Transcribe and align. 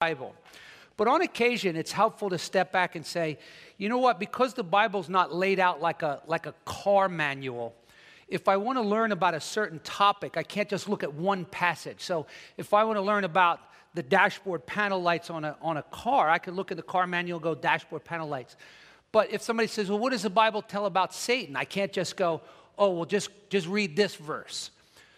Bible. 0.00 0.34
But 0.96 1.08
on 1.08 1.20
occasion, 1.20 1.76
it's 1.76 1.92
helpful 1.92 2.30
to 2.30 2.38
step 2.38 2.72
back 2.72 2.96
and 2.96 3.04
say, 3.04 3.38
you 3.76 3.90
know 3.90 3.98
what, 3.98 4.18
because 4.18 4.54
the 4.54 4.62
Bible's 4.62 5.10
not 5.10 5.34
laid 5.34 5.60
out 5.60 5.82
like 5.82 6.00
a, 6.00 6.22
like 6.26 6.46
a 6.46 6.54
car 6.64 7.06
manual, 7.06 7.74
if 8.26 8.48
I 8.48 8.56
want 8.56 8.78
to 8.78 8.82
learn 8.82 9.12
about 9.12 9.34
a 9.34 9.40
certain 9.42 9.78
topic, 9.80 10.38
I 10.38 10.42
can't 10.42 10.70
just 10.70 10.88
look 10.88 11.02
at 11.02 11.12
one 11.12 11.44
passage. 11.44 12.00
So 12.00 12.24
if 12.56 12.72
I 12.72 12.82
want 12.84 12.96
to 12.96 13.02
learn 13.02 13.24
about 13.24 13.60
the 13.92 14.02
dashboard 14.02 14.64
panel 14.64 15.02
lights 15.02 15.28
on 15.28 15.44
a, 15.44 15.54
on 15.60 15.76
a 15.76 15.82
car, 15.82 16.30
I 16.30 16.38
can 16.38 16.54
look 16.54 16.70
at 16.70 16.78
the 16.78 16.82
car 16.82 17.06
manual 17.06 17.38
go 17.38 17.54
dashboard 17.54 18.02
panel 18.02 18.26
lights. 18.26 18.56
But 19.12 19.30
if 19.30 19.42
somebody 19.42 19.66
says, 19.66 19.90
well, 19.90 19.98
what 19.98 20.12
does 20.12 20.22
the 20.22 20.30
Bible 20.30 20.62
tell 20.62 20.86
about 20.86 21.12
Satan? 21.12 21.56
I 21.56 21.64
can't 21.64 21.92
just 21.92 22.16
go, 22.16 22.40
oh, 22.78 22.88
well, 22.92 23.04
just, 23.04 23.28
just 23.50 23.66
read 23.66 23.96
this 23.96 24.14
verse. 24.14 24.70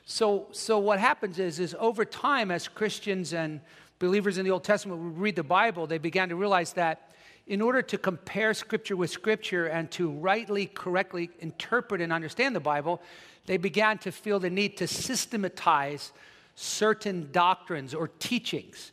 So, 0.07 0.49
so 0.51 0.81
what 0.81 0.99
happens 0.99 1.39
is, 1.39 1.61
is 1.61 1.77
over 1.79 2.05
time, 2.05 2.51
as 2.51 2.67
Christians 2.67 3.33
and 3.33 3.61
believers 4.03 4.37
in 4.37 4.45
the 4.45 4.51
Old 4.51 4.65
Testament 4.65 5.01
would 5.01 5.17
read 5.17 5.37
the 5.37 5.45
Bible, 5.45 5.87
they 5.87 5.97
began 5.97 6.29
to 6.29 6.35
realize 6.35 6.73
that 6.73 7.13
in 7.47 7.63
order 7.63 7.81
to 7.83 7.97
compare 7.97 8.53
Scripture 8.53 8.97
with 8.97 9.11
Scripture 9.11 9.67
and 9.67 9.89
to 9.93 10.11
rightly, 10.11 10.67
correctly 10.67 11.31
interpret 11.39 12.01
and 12.01 12.13
understand 12.13 12.57
the 12.57 12.61
Bible, 12.61 13.01
they 13.47 13.57
began 13.57 13.99
to 13.99 14.11
feel 14.11 14.41
the 14.41 14.51
need 14.51 14.77
to 14.79 14.89
systematize 14.89 16.11
certain 16.57 17.29
doctrines 17.31 17.95
or 17.95 18.09
teachings. 18.09 18.91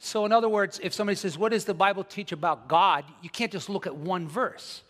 So, 0.00 0.26
in 0.26 0.32
other 0.32 0.48
words, 0.48 0.80
if 0.82 0.92
somebody 0.92 1.14
says, 1.14 1.38
What 1.38 1.52
does 1.52 1.64
the 1.64 1.74
Bible 1.74 2.02
teach 2.02 2.32
about 2.32 2.66
God? 2.66 3.04
you 3.22 3.30
can't 3.30 3.52
just 3.52 3.68
look 3.68 3.86
at 3.86 3.94
one 3.94 4.26
verse. 4.26 4.82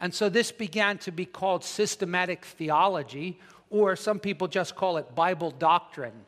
And 0.00 0.14
so 0.14 0.30
this 0.30 0.50
began 0.50 0.96
to 0.98 1.12
be 1.12 1.26
called 1.26 1.64
systematic 1.64 2.46
theology, 2.46 3.38
or 3.68 3.94
some 3.94 4.18
people 4.18 4.48
just 4.48 4.74
call 4.74 4.96
it 4.96 5.14
Bible 5.14 5.50
doctrine. 5.50 6.24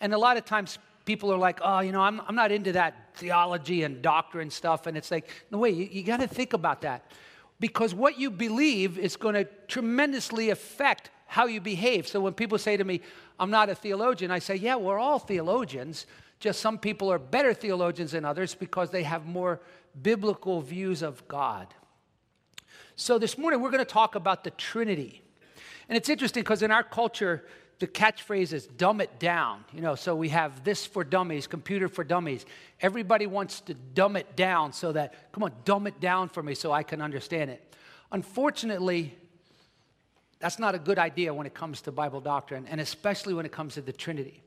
And 0.00 0.12
a 0.12 0.18
lot 0.18 0.36
of 0.36 0.44
times 0.44 0.78
people 1.04 1.32
are 1.32 1.38
like, 1.38 1.60
oh, 1.62 1.80
you 1.80 1.92
know, 1.92 2.00
I'm, 2.00 2.20
I'm 2.26 2.34
not 2.34 2.52
into 2.52 2.72
that 2.72 3.14
theology 3.14 3.82
and 3.82 4.00
doctrine 4.00 4.50
stuff. 4.50 4.86
And 4.86 4.96
it's 4.96 5.10
like, 5.10 5.28
no, 5.50 5.58
wait, 5.58 5.74
you, 5.74 5.88
you 5.90 6.02
got 6.02 6.20
to 6.20 6.26
think 6.26 6.52
about 6.52 6.82
that. 6.82 7.10
Because 7.60 7.94
what 7.94 8.18
you 8.18 8.30
believe 8.30 8.98
is 8.98 9.16
going 9.16 9.34
to 9.34 9.44
tremendously 9.68 10.50
affect 10.50 11.10
how 11.26 11.46
you 11.46 11.60
behave. 11.60 12.06
So 12.06 12.20
when 12.20 12.32
people 12.32 12.58
say 12.58 12.76
to 12.76 12.84
me, 12.84 13.00
I'm 13.38 13.50
not 13.50 13.68
a 13.68 13.74
theologian, 13.74 14.30
I 14.30 14.38
say, 14.38 14.56
yeah, 14.56 14.76
we're 14.76 14.98
all 14.98 15.18
theologians. 15.18 16.06
Just 16.40 16.60
some 16.60 16.78
people 16.78 17.10
are 17.10 17.18
better 17.18 17.54
theologians 17.54 18.12
than 18.12 18.24
others 18.24 18.54
because 18.54 18.90
they 18.90 19.02
have 19.02 19.26
more 19.26 19.60
biblical 20.02 20.60
views 20.60 21.02
of 21.02 21.26
God. 21.28 21.68
So 22.96 23.18
this 23.18 23.36
morning 23.36 23.60
we're 23.60 23.70
going 23.70 23.84
to 23.84 23.90
talk 23.90 24.14
about 24.14 24.44
the 24.44 24.50
Trinity. 24.50 25.22
And 25.88 25.96
it's 25.96 26.08
interesting 26.08 26.42
because 26.42 26.62
in 26.62 26.70
our 26.70 26.82
culture, 26.82 27.44
the 27.78 27.86
catchphrase 27.86 28.52
is 28.52 28.66
dumb 28.66 29.00
it 29.00 29.18
down. 29.18 29.64
You 29.72 29.80
know, 29.80 29.94
so 29.94 30.14
we 30.14 30.28
have 30.30 30.64
this 30.64 30.86
for 30.86 31.04
dummies, 31.04 31.46
computer 31.46 31.88
for 31.88 32.04
dummies. 32.04 32.46
Everybody 32.80 33.26
wants 33.26 33.60
to 33.62 33.74
dumb 33.74 34.16
it 34.16 34.36
down 34.36 34.72
so 34.72 34.92
that, 34.92 35.32
come 35.32 35.42
on, 35.42 35.52
dumb 35.64 35.86
it 35.86 36.00
down 36.00 36.28
for 36.28 36.42
me 36.42 36.54
so 36.54 36.72
I 36.72 36.82
can 36.82 37.02
understand 37.02 37.50
it. 37.50 37.74
Unfortunately, 38.12 39.16
that's 40.38 40.58
not 40.58 40.74
a 40.74 40.78
good 40.78 40.98
idea 40.98 41.34
when 41.34 41.46
it 41.46 41.54
comes 41.54 41.80
to 41.82 41.92
Bible 41.92 42.20
doctrine, 42.20 42.66
and 42.68 42.80
especially 42.80 43.34
when 43.34 43.46
it 43.46 43.52
comes 43.52 43.74
to 43.74 43.80
the 43.80 43.92
Trinity. 43.92 44.42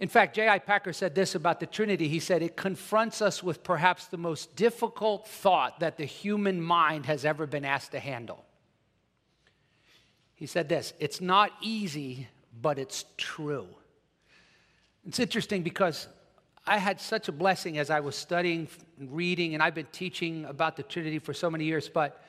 In 0.00 0.08
fact, 0.08 0.34
J.I. 0.34 0.58
Packer 0.60 0.94
said 0.94 1.14
this 1.14 1.34
about 1.34 1.60
the 1.60 1.66
Trinity. 1.66 2.08
He 2.08 2.20
said, 2.20 2.42
It 2.42 2.56
confronts 2.56 3.20
us 3.20 3.42
with 3.42 3.62
perhaps 3.62 4.06
the 4.06 4.16
most 4.16 4.56
difficult 4.56 5.28
thought 5.28 5.80
that 5.80 5.98
the 5.98 6.06
human 6.06 6.60
mind 6.60 7.04
has 7.04 7.26
ever 7.26 7.46
been 7.46 7.66
asked 7.66 7.92
to 7.92 8.00
handle. 8.00 8.44
He 10.40 10.46
said 10.46 10.68
this 10.68 10.94
It's 10.98 11.20
not 11.20 11.52
easy, 11.60 12.26
but 12.60 12.80
it's 12.80 13.04
true. 13.16 13.68
It's 15.06 15.20
interesting 15.20 15.62
because 15.62 16.08
I 16.66 16.78
had 16.78 17.00
such 17.00 17.28
a 17.28 17.32
blessing 17.32 17.78
as 17.78 17.90
I 17.90 18.00
was 18.00 18.16
studying 18.16 18.66
and 18.98 19.14
reading, 19.14 19.54
and 19.54 19.62
I've 19.62 19.74
been 19.74 19.88
teaching 19.92 20.44
about 20.46 20.76
the 20.76 20.82
Trinity 20.82 21.18
for 21.18 21.32
so 21.32 21.50
many 21.50 21.64
years. 21.64 21.88
But 21.88 22.22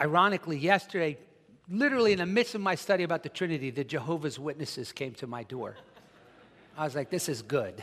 ironically, 0.00 0.58
yesterday, 0.58 1.18
literally 1.68 2.12
in 2.12 2.18
the 2.18 2.26
midst 2.26 2.54
of 2.54 2.60
my 2.60 2.74
study 2.74 3.04
about 3.04 3.22
the 3.22 3.28
Trinity, 3.28 3.70
the 3.70 3.84
Jehovah's 3.84 4.38
Witnesses 4.38 4.92
came 4.92 5.12
to 5.14 5.26
my 5.26 5.42
door. 5.42 5.76
I 6.76 6.84
was 6.84 6.94
like, 6.94 7.10
this 7.10 7.28
is 7.28 7.42
good. 7.42 7.82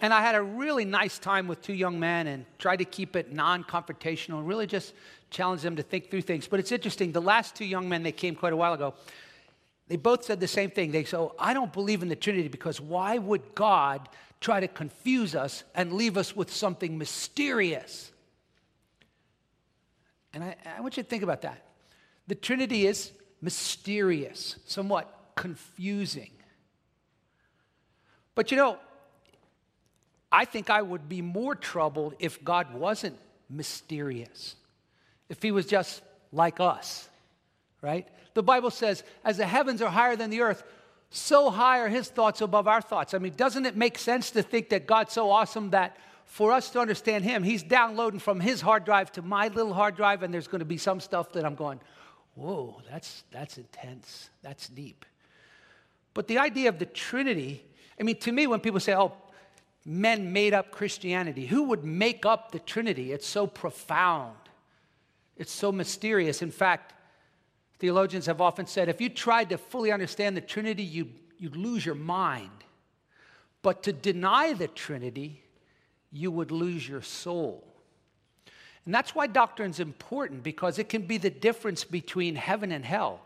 And 0.00 0.12
I 0.14 0.20
had 0.20 0.34
a 0.34 0.42
really 0.42 0.84
nice 0.84 1.18
time 1.18 1.46
with 1.46 1.60
two 1.62 1.74
young 1.74 2.00
men 2.00 2.26
and 2.26 2.46
tried 2.58 2.76
to 2.76 2.84
keep 2.84 3.16
it 3.16 3.32
non 3.32 3.64
confrontational 3.64 4.46
really 4.46 4.66
just 4.66 4.94
challenge 5.30 5.62
them 5.62 5.76
to 5.76 5.82
think 5.82 6.10
through 6.10 6.22
things. 6.22 6.48
But 6.48 6.60
it's 6.60 6.72
interesting, 6.72 7.12
the 7.12 7.22
last 7.22 7.54
two 7.54 7.64
young 7.64 7.88
men 7.88 8.02
that 8.02 8.16
came 8.16 8.34
quite 8.34 8.52
a 8.52 8.56
while 8.56 8.72
ago, 8.72 8.94
they 9.88 9.96
both 9.96 10.24
said 10.24 10.40
the 10.40 10.48
same 10.48 10.70
thing. 10.70 10.92
They 10.92 11.04
said, 11.04 11.18
oh, 11.18 11.34
I 11.38 11.54
don't 11.54 11.72
believe 11.72 12.02
in 12.02 12.08
the 12.08 12.16
Trinity 12.16 12.48
because 12.48 12.80
why 12.80 13.18
would 13.18 13.54
God 13.54 14.08
try 14.40 14.60
to 14.60 14.68
confuse 14.68 15.34
us 15.34 15.64
and 15.74 15.92
leave 15.92 16.16
us 16.16 16.34
with 16.34 16.52
something 16.52 16.96
mysterious? 16.96 18.10
And 20.32 20.44
I, 20.44 20.56
I 20.76 20.80
want 20.80 20.96
you 20.96 21.02
to 21.02 21.08
think 21.08 21.22
about 21.22 21.42
that. 21.42 21.66
The 22.26 22.34
Trinity 22.34 22.86
is 22.86 23.12
mysterious, 23.40 24.56
somewhat 24.66 25.32
confusing. 25.34 26.30
But 28.34 28.50
you 28.50 28.56
know, 28.56 28.78
I 30.32 30.44
think 30.44 30.70
I 30.70 30.82
would 30.82 31.08
be 31.08 31.22
more 31.22 31.54
troubled 31.54 32.14
if 32.18 32.42
God 32.44 32.74
wasn't 32.74 33.18
mysterious 33.48 34.56
if 35.28 35.42
he 35.42 35.52
was 35.52 35.66
just 35.66 36.02
like 36.32 36.60
us, 36.60 37.08
right? 37.80 38.06
The 38.34 38.42
Bible 38.42 38.70
says, 38.70 39.02
as 39.24 39.38
the 39.38 39.46
heavens 39.46 39.80
are 39.80 39.88
higher 39.88 40.16
than 40.16 40.30
the 40.30 40.42
earth, 40.42 40.62
so 41.10 41.50
high 41.50 41.80
are 41.80 41.88
his 41.88 42.08
thoughts 42.08 42.40
above 42.40 42.68
our 42.68 42.80
thoughts. 42.80 43.14
I 43.14 43.18
mean, 43.18 43.34
doesn't 43.36 43.66
it 43.66 43.76
make 43.76 43.98
sense 43.98 44.30
to 44.32 44.42
think 44.42 44.68
that 44.68 44.86
God's 44.86 45.12
so 45.12 45.30
awesome 45.30 45.70
that 45.70 45.96
for 46.24 46.52
us 46.52 46.70
to 46.70 46.80
understand 46.80 47.24
him, 47.24 47.42
he's 47.42 47.64
downloading 47.64 48.20
from 48.20 48.38
his 48.38 48.60
hard 48.60 48.84
drive 48.84 49.10
to 49.12 49.22
my 49.22 49.48
little 49.48 49.74
hard 49.74 49.96
drive, 49.96 50.22
and 50.22 50.32
there's 50.32 50.46
going 50.46 50.60
to 50.60 50.64
be 50.64 50.76
some 50.76 51.00
stuff 51.00 51.32
that 51.32 51.44
I'm 51.44 51.56
going, 51.56 51.80
whoa, 52.34 52.80
that's, 52.88 53.24
that's 53.32 53.58
intense, 53.58 54.30
that's 54.42 54.68
deep. 54.68 55.04
But 56.14 56.28
the 56.28 56.38
idea 56.38 56.68
of 56.68 56.78
the 56.78 56.86
Trinity, 56.86 57.64
I 57.98 58.04
mean, 58.04 58.16
to 58.20 58.32
me, 58.32 58.46
when 58.46 58.60
people 58.60 58.78
say, 58.80 58.94
oh, 58.94 59.12
men 59.84 60.32
made 60.32 60.54
up 60.54 60.70
Christianity, 60.70 61.46
who 61.46 61.64
would 61.64 61.84
make 61.84 62.26
up 62.26 62.52
the 62.52 62.58
Trinity? 62.58 63.12
It's 63.12 63.26
so 63.26 63.46
profound. 63.46 64.36
It's 65.36 65.52
so 65.52 65.72
mysterious. 65.72 66.42
In 66.42 66.50
fact, 66.50 66.94
theologians 67.78 68.26
have 68.26 68.40
often 68.40 68.66
said 68.66 68.88
if 68.88 69.00
you 69.00 69.08
tried 69.08 69.50
to 69.50 69.58
fully 69.58 69.90
understand 69.90 70.36
the 70.36 70.42
Trinity, 70.42 70.82
you'd, 70.82 71.12
you'd 71.38 71.56
lose 71.56 71.84
your 71.84 71.94
mind. 71.94 72.50
But 73.62 73.82
to 73.84 73.92
deny 73.92 74.52
the 74.52 74.68
Trinity, 74.68 75.42
you 76.12 76.30
would 76.30 76.50
lose 76.50 76.88
your 76.88 77.02
soul. 77.02 77.64
And 78.84 78.94
that's 78.94 79.14
why 79.14 79.26
doctrine's 79.26 79.80
important 79.80 80.42
because 80.42 80.78
it 80.78 80.88
can 80.88 81.02
be 81.02 81.18
the 81.18 81.30
difference 81.30 81.84
between 81.84 82.34
heaven 82.34 82.72
and 82.72 82.84
hell. 82.84 83.20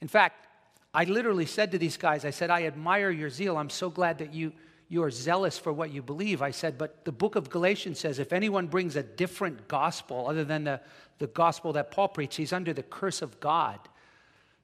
In 0.00 0.08
fact, 0.08 0.46
I 0.94 1.04
literally 1.04 1.46
said 1.46 1.72
to 1.72 1.78
these 1.78 1.96
guys, 1.96 2.24
I 2.24 2.30
said, 2.30 2.50
I 2.50 2.64
admire 2.64 3.10
your 3.10 3.30
zeal. 3.30 3.56
I'm 3.56 3.70
so 3.70 3.90
glad 3.90 4.18
that 4.18 4.32
you, 4.32 4.52
you 4.88 5.02
are 5.02 5.10
zealous 5.10 5.58
for 5.58 5.72
what 5.72 5.92
you 5.92 6.02
believe. 6.02 6.40
I 6.40 6.50
said, 6.50 6.78
but 6.78 7.04
the 7.04 7.12
book 7.12 7.36
of 7.36 7.50
Galatians 7.50 7.98
says 7.98 8.18
if 8.18 8.32
anyone 8.32 8.66
brings 8.66 8.96
a 8.96 9.02
different 9.02 9.68
gospel 9.68 10.26
other 10.28 10.44
than 10.44 10.64
the, 10.64 10.80
the 11.18 11.26
gospel 11.26 11.74
that 11.74 11.90
Paul 11.90 12.08
preached, 12.08 12.36
he's 12.36 12.52
under 12.52 12.72
the 12.72 12.82
curse 12.82 13.20
of 13.20 13.38
God. 13.38 13.78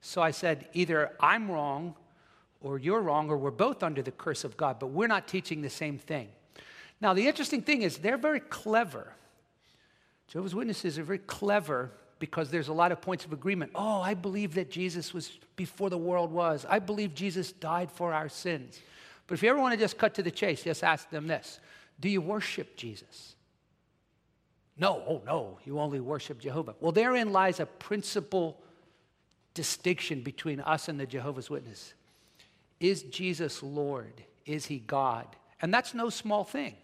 So 0.00 0.22
I 0.22 0.30
said, 0.30 0.68
either 0.72 1.12
I'm 1.20 1.50
wrong 1.50 1.94
or 2.62 2.78
you're 2.78 3.00
wrong 3.00 3.28
or 3.28 3.36
we're 3.36 3.50
both 3.50 3.82
under 3.82 4.00
the 4.00 4.10
curse 4.10 4.44
of 4.44 4.56
God, 4.56 4.78
but 4.78 4.88
we're 4.88 5.06
not 5.06 5.28
teaching 5.28 5.60
the 5.60 5.70
same 5.70 5.98
thing. 5.98 6.28
Now, 7.00 7.12
the 7.12 7.26
interesting 7.26 7.60
thing 7.60 7.82
is 7.82 7.98
they're 7.98 8.16
very 8.16 8.40
clever. 8.40 9.12
Jehovah's 10.28 10.54
Witnesses 10.54 10.98
are 10.98 11.02
very 11.02 11.18
clever 11.18 11.90
because 12.18 12.50
there's 12.50 12.68
a 12.68 12.72
lot 12.72 12.92
of 12.92 13.02
points 13.02 13.26
of 13.26 13.32
agreement. 13.34 13.72
Oh, 13.74 14.00
I 14.00 14.14
believe 14.14 14.54
that 14.54 14.70
Jesus 14.70 15.12
was 15.12 15.38
before 15.56 15.90
the 15.90 15.98
world 15.98 16.32
was. 16.32 16.64
I 16.66 16.78
believe 16.78 17.14
Jesus 17.14 17.52
died 17.52 17.90
for 17.90 18.14
our 18.14 18.30
sins. 18.30 18.80
But 19.26 19.34
if 19.34 19.42
you 19.42 19.50
ever 19.50 19.58
want 19.58 19.72
to 19.72 19.78
just 19.78 19.98
cut 19.98 20.14
to 20.14 20.22
the 20.22 20.30
chase, 20.30 20.62
just 20.62 20.84
ask 20.84 21.08
them 21.10 21.26
this 21.26 21.60
Do 22.00 22.08
you 22.08 22.20
worship 22.20 22.76
Jesus? 22.76 23.36
No, 24.76 25.02
oh 25.06 25.22
no, 25.24 25.58
you 25.64 25.78
only 25.78 26.00
worship 26.00 26.40
Jehovah. 26.40 26.74
Well, 26.80 26.92
therein 26.92 27.32
lies 27.32 27.60
a 27.60 27.66
principal 27.66 28.60
distinction 29.54 30.22
between 30.22 30.60
us 30.60 30.88
and 30.88 30.98
the 30.98 31.06
Jehovah's 31.06 31.48
Witness. 31.48 31.94
Is 32.80 33.04
Jesus 33.04 33.62
Lord? 33.62 34.24
Is 34.46 34.66
he 34.66 34.78
God? 34.80 35.26
And 35.62 35.72
that's 35.72 35.94
no 35.94 36.10
small 36.10 36.42
thing. 36.42 36.74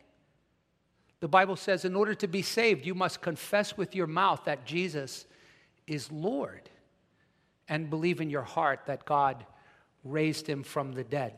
The 1.19 1.29
Bible 1.29 1.57
says, 1.57 1.85
in 1.85 1.97
order 1.97 2.15
to 2.15 2.29
be 2.29 2.43
saved, 2.43 2.87
you 2.87 2.95
must 2.95 3.21
confess 3.21 3.77
with 3.77 3.95
your 3.95 4.07
mouth 4.07 4.45
that 4.45 4.65
Jesus 4.65 5.27
is 5.87 6.11
Lord 6.11 6.71
and 7.69 7.91
believe 7.91 8.21
in 8.21 8.31
your 8.31 8.43
heart 8.43 8.83
that 8.87 9.05
God 9.05 9.45
raised 10.05 10.47
him 10.47 10.63
from 10.63 10.93
the 10.93 11.05
dead 11.05 11.35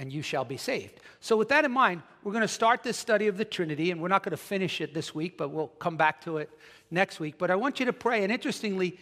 and 0.00 0.10
you 0.10 0.22
shall 0.22 0.46
be 0.46 0.56
saved. 0.56 0.98
So, 1.20 1.36
with 1.36 1.50
that 1.50 1.66
in 1.66 1.70
mind, 1.70 2.02
we're 2.24 2.32
going 2.32 2.40
to 2.40 2.48
start 2.48 2.82
this 2.82 2.96
study 2.96 3.26
of 3.26 3.36
the 3.36 3.44
Trinity, 3.44 3.90
and 3.90 4.00
we're 4.00 4.08
not 4.08 4.22
going 4.22 4.30
to 4.30 4.38
finish 4.38 4.80
it 4.80 4.94
this 4.94 5.14
week, 5.14 5.36
but 5.36 5.50
we'll 5.50 5.68
come 5.68 5.98
back 5.98 6.22
to 6.24 6.38
it 6.38 6.48
next 6.90 7.20
week. 7.20 7.34
But 7.36 7.50
I 7.50 7.56
want 7.56 7.80
you 7.80 7.86
to 7.86 7.92
pray. 7.92 8.24
And 8.24 8.32
interestingly, 8.32 8.98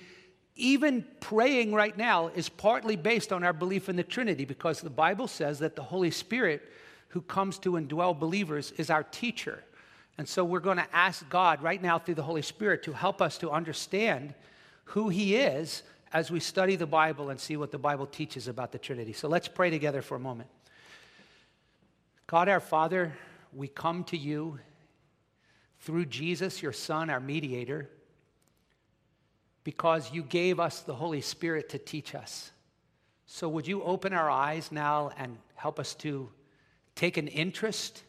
even 0.57 1.07
praying 1.21 1.73
right 1.73 1.97
now 1.97 2.33
is 2.35 2.49
partly 2.49 2.97
based 2.97 3.33
on 3.33 3.45
our 3.45 3.53
belief 3.53 3.89
in 3.89 3.95
the 3.95 4.03
Trinity 4.03 4.45
because 4.45 4.81
the 4.81 4.91
Bible 4.91 5.29
says 5.29 5.61
that 5.61 5.77
the 5.77 5.85
Holy 5.85 6.11
Spirit 6.11 6.63
who 7.11 7.21
comes 7.21 7.61
to 7.61 7.73
indwell 7.75 8.19
believers 8.19 8.73
is 8.73 8.91
our 8.91 9.05
teacher. 9.05 9.63
And 10.19 10.29
so 10.29 10.45
we're 10.45 10.59
going 10.59 10.79
to 10.79 10.89
ask 10.93 11.27
God 11.31 11.63
right 11.63 11.81
now 11.81 12.01
through 12.01 12.17
the 12.17 12.25
Holy 12.25 12.43
Spirit 12.43 12.83
to 12.83 12.93
help 12.93 13.23
us 13.23 13.39
to 13.39 13.53
understand 13.53 14.35
who 14.83 15.11
He 15.11 15.37
is 15.37 15.85
as 16.13 16.33
we 16.33 16.41
study 16.41 16.75
the 16.75 16.87
Bible 16.87 17.31
and 17.31 17.39
see 17.39 17.57
what 17.57 17.71
the 17.71 17.79
Bible 17.79 18.07
teaches 18.07 18.49
about 18.49 18.73
the 18.73 18.79
Trinity. 18.79 19.13
So 19.13 19.29
let's 19.29 19.47
pray 19.47 19.71
together 19.71 20.03
for 20.03 20.17
a 20.17 20.21
moment. 20.21 20.49
God 22.29 22.51
our 22.51 22.61
Father, 22.61 23.15
we 23.55 23.69
come 23.69 24.05
to 24.05 24.17
you 24.19 24.59
through 25.81 26.05
Jesus, 26.05 26.63
your 26.63 26.75
Son, 26.75 27.09
our 27.09 27.21
mediator 27.21 27.89
because 29.65 30.13
you 30.13 30.23
gave 30.23 30.61
us 30.61 30.81
the 30.81 30.95
Holy 30.95 31.23
Spirit 31.23 31.71
to 31.71 31.79
teach 31.79 32.15
us. 32.15 32.51
So, 33.25 33.49
would 33.49 33.67
you 33.67 33.83
open 33.83 34.13
our 34.13 34.29
eyes 34.29 34.71
now 34.71 35.11
and 35.17 35.39
help 35.55 35.81
us 35.81 35.95
to 35.97 36.29
take 36.95 37.17
an 37.17 37.29
interest 37.29 38.03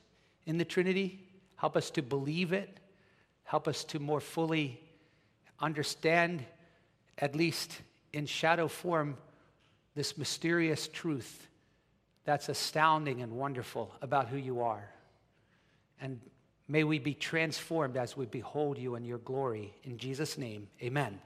in 0.46 0.58
the 0.58 0.66
Trinity? 0.66 1.26
Help 1.56 1.78
us 1.78 1.90
to 1.92 2.02
believe 2.02 2.52
it? 2.52 2.82
Help 3.46 3.70
us 3.70 3.86
to 3.86 4.00
more 4.00 4.20
fully 4.20 4.82
understand, 5.62 6.44
at 7.18 7.38
least 7.38 7.80
in 8.12 8.26
shadow 8.26 8.68
form, 8.68 9.16
this 9.96 10.18
mysterious 10.18 10.90
truth 10.90 11.48
that's 12.30 12.48
astounding 12.48 13.24
and 13.24 13.32
wonderful 13.32 13.92
about 14.04 14.28
who 14.28 14.38
you 14.38 14.62
are. 14.62 14.88
And 16.00 16.20
may 16.68 16.84
we 16.84 17.00
be 17.00 17.16
transformed 17.16 17.98
as 17.98 18.16
we 18.16 18.28
behold 18.28 18.78
you 18.78 18.94
in 18.94 19.04
your 19.04 19.18
glory. 19.18 19.74
In 19.84 19.98
Jesus' 19.98 20.38
name, 20.38 20.68
amen. 20.80 21.20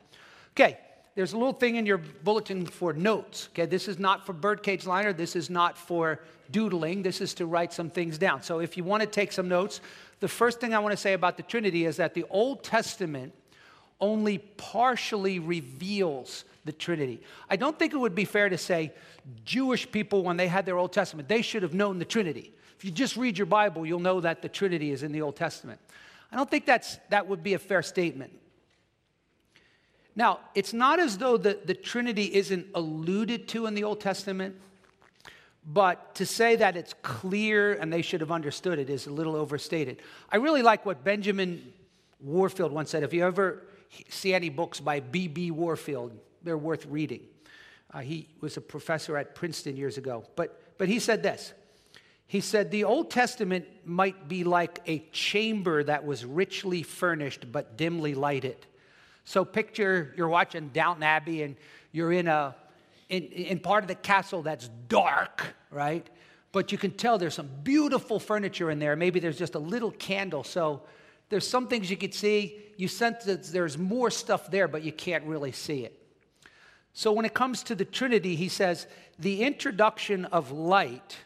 Okay, 0.52 0.78
there's 1.16 1.34
a 1.34 1.38
little 1.38 1.52
thing 1.52 1.76
in 1.76 1.86
your 1.86 1.98
bulletin 1.98 2.66
for 2.66 2.94
notes. 2.94 3.50
Okay, 3.52 3.66
this 3.66 3.90
is 3.90 4.00
not 4.00 4.26
for 4.26 4.32
birdcage 4.32 4.86
liner. 4.86 5.12
This 5.12 5.36
is 5.36 5.50
not 5.50 5.78
for 5.78 6.22
doodling. 6.52 7.04
This 7.04 7.20
is 7.20 7.34
to 7.34 7.48
write 7.48 7.74
some 7.74 7.90
things 7.90 8.18
down. 8.18 8.42
So 8.42 8.60
if 8.60 8.78
you 8.78 8.86
want 8.86 9.02
to 9.02 9.08
take 9.08 9.34
some 9.34 9.50
notes, 9.50 9.82
the 10.22 10.30
first 10.30 10.62
thing 10.62 10.74
I 10.74 10.80
want 10.80 10.94
to 10.94 10.98
say 10.98 11.12
about 11.12 11.36
the 11.36 11.44
Trinity 11.44 11.86
is 11.86 11.98
that 11.98 12.14
the 12.14 12.24
Old 12.30 12.64
Testament 12.64 13.34
only 14.04 14.38
partially 14.38 15.40
reveals 15.40 16.44
the 16.66 16.74
Trinity. 16.74 17.22
I 17.50 17.56
don't 17.56 17.80
think 17.80 17.94
it 17.94 17.98
would 17.98 18.14
be 18.14 18.26
fair 18.26 18.50
to 18.50 18.58
say 18.58 18.92
Jewish 19.46 19.90
people, 19.90 20.24
when 20.24 20.36
they 20.36 20.48
had 20.48 20.66
their 20.66 20.78
Old 20.78 20.92
Testament, 20.92 21.30
they 21.30 21.42
should 21.42 21.64
have 21.64 21.74
known 21.74 22.00
the 22.00 22.06
Trinity. 22.06 22.52
If 22.78 22.84
you 22.84 22.92
just 22.92 23.16
read 23.16 23.38
your 23.38 23.46
Bible, 23.46 23.86
you'll 23.86 24.02
know 24.02 24.20
that 24.20 24.42
the 24.42 24.50
Trinity 24.50 24.92
is 24.92 25.04
in 25.04 25.14
the 25.14 25.22
Old 25.22 25.38
Testament. 25.38 25.80
I 26.34 26.36
don't 26.36 26.52
think 26.52 26.66
that's, 26.66 27.00
that 27.12 27.28
would 27.28 27.44
be 27.44 27.54
a 27.54 27.60
fair 27.60 27.82
statement. 27.82 28.34
Now, 30.18 30.40
it's 30.54 30.74
not 30.74 31.00
as 31.00 31.18
though 31.18 31.38
the, 31.38 31.60
the 31.64 31.74
Trinity 31.74 32.26
isn't 32.36 32.68
alluded 32.76 33.48
to 33.50 33.68
in 33.68 33.74
the 33.74 33.86
Old 33.86 34.02
Testament, 34.02 34.58
but 35.66 36.16
to 36.16 36.26
say 36.26 36.58
that 36.58 36.76
it's 36.76 36.94
clear 37.04 37.74
and 37.74 37.92
they 37.92 38.02
should 38.02 38.20
have 38.20 38.32
understood 38.32 38.80
it 38.80 38.90
is 38.90 39.08
a 39.08 39.12
little 39.14 39.38
overstated. 39.38 40.02
I 40.30 40.38
really 40.38 40.62
like 40.62 40.86
what 40.86 41.06
Benjamin 41.06 41.72
Warfield 42.20 42.74
once 42.74 42.90
said. 42.90 43.04
If 43.04 43.14
you 43.14 43.24
ever 43.24 43.64
see 44.10 44.34
any 44.34 44.50
books 44.50 44.80
by 44.80 45.00
B.B. 45.00 45.52
Warfield, 45.52 46.12
they're 46.42 46.58
worth 46.58 46.86
reading. 46.86 47.22
Uh, 47.94 48.00
he 48.00 48.28
was 48.42 48.58
a 48.58 48.62
professor 48.62 49.18
at 49.18 49.36
Princeton 49.36 49.78
years 49.78 49.98
ago. 49.98 50.26
But, 50.36 50.78
but 50.78 50.88
he 50.88 51.00
said 51.00 51.24
this 51.24 51.54
He 52.28 52.42
said, 52.42 52.72
The 52.72 52.84
Old 52.84 53.12
Testament 53.12 53.66
might 53.86 54.28
be 54.28 54.44
like 54.44 54.82
a 54.88 55.00
chamber 55.12 55.84
that 55.84 56.06
was 56.06 56.26
richly 56.26 56.84
furnished 56.84 57.52
but 57.52 57.78
dimly 57.78 58.16
lighted. 58.16 58.66
So 59.26 59.46
picture 59.46 60.14
you're 60.18 60.28
watching 60.28 60.70
Downton 60.70 61.04
Abbey 61.04 61.44
and 61.44 61.56
you're 61.92 62.12
in 62.12 62.28
a 62.28 62.56
in, 63.10 63.24
in 63.24 63.60
part 63.60 63.84
of 63.84 63.88
the 63.88 63.96
castle 63.96 64.42
that's 64.42 64.70
dark, 64.88 65.56
right? 65.70 66.08
But 66.52 66.72
you 66.72 66.78
can 66.78 66.92
tell 66.92 67.18
there's 67.18 67.36
some 67.36 67.50
beautiful 67.64 68.20
furniture 68.20 68.72
in 68.72 68.80
there. 68.80 68.96
Maybe 68.96 69.20
there's 69.20 69.38
just 69.38 69.56
a 69.56 69.60
little 69.60 69.92
candle. 69.92 70.44
So 70.44 70.82
there's 71.30 71.48
some 71.48 71.68
things 71.68 71.90
you 71.90 71.98
could 71.98 72.14
see. 72.14 72.60
You 72.78 72.88
sense 72.88 73.26
that 73.26 73.44
there's 73.46 73.78
more 73.78 74.12
stuff 74.12 74.52
there, 74.52 74.68
but 74.68 74.84
you 74.84 74.92
can't 74.92 75.24
really 75.26 75.52
see 75.52 75.86
it. 75.86 76.00
So 76.94 77.12
when 77.12 77.26
it 77.26 77.34
comes 77.34 77.64
to 77.64 77.76
the 77.76 77.86
Trinity, 77.86 78.36
he 78.36 78.50
says 78.50 78.88
the 79.18 79.44
introduction 79.44 80.26
of 80.26 80.52
light 80.52 81.18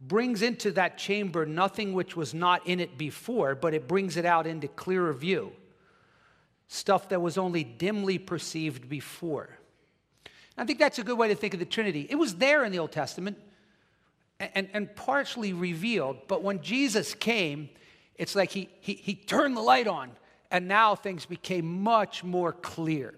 brings 0.00 0.42
into 0.42 0.70
that 0.72 0.96
chamber 0.96 1.44
nothing 1.44 1.92
which 1.92 2.16
was 2.16 2.34
not 2.34 2.66
in 2.66 2.78
it 2.78 2.96
before, 2.96 3.54
but 3.54 3.74
it 3.74 3.88
brings 3.88 4.16
it 4.16 4.24
out 4.24 4.46
into 4.46 4.68
clearer 4.68 5.12
view 5.12 5.52
stuff 6.68 7.08
that 7.08 7.20
was 7.20 7.38
only 7.38 7.64
dimly 7.64 8.18
perceived 8.18 8.88
before. 8.88 9.48
I 10.56 10.64
think 10.64 10.78
that's 10.78 10.98
a 10.98 11.04
good 11.04 11.16
way 11.16 11.28
to 11.28 11.34
think 11.34 11.54
of 11.54 11.60
the 11.60 11.66
Trinity. 11.66 12.06
It 12.10 12.16
was 12.16 12.34
there 12.34 12.64
in 12.64 12.72
the 12.72 12.78
Old 12.78 12.92
Testament 12.92 13.38
and, 14.38 14.68
and 14.72 14.94
partially 14.94 15.52
revealed, 15.52 16.18
but 16.28 16.42
when 16.42 16.60
Jesus 16.62 17.14
came, 17.14 17.70
it's 18.18 18.34
like 18.34 18.50
he, 18.50 18.68
he, 18.80 18.94
he 18.94 19.14
turned 19.14 19.56
the 19.56 19.62
light 19.62 19.86
on, 19.86 20.10
and 20.50 20.68
now 20.68 20.94
things 20.94 21.24
became 21.24 21.82
much 21.82 22.24
more 22.24 22.52
clear. 22.52 23.14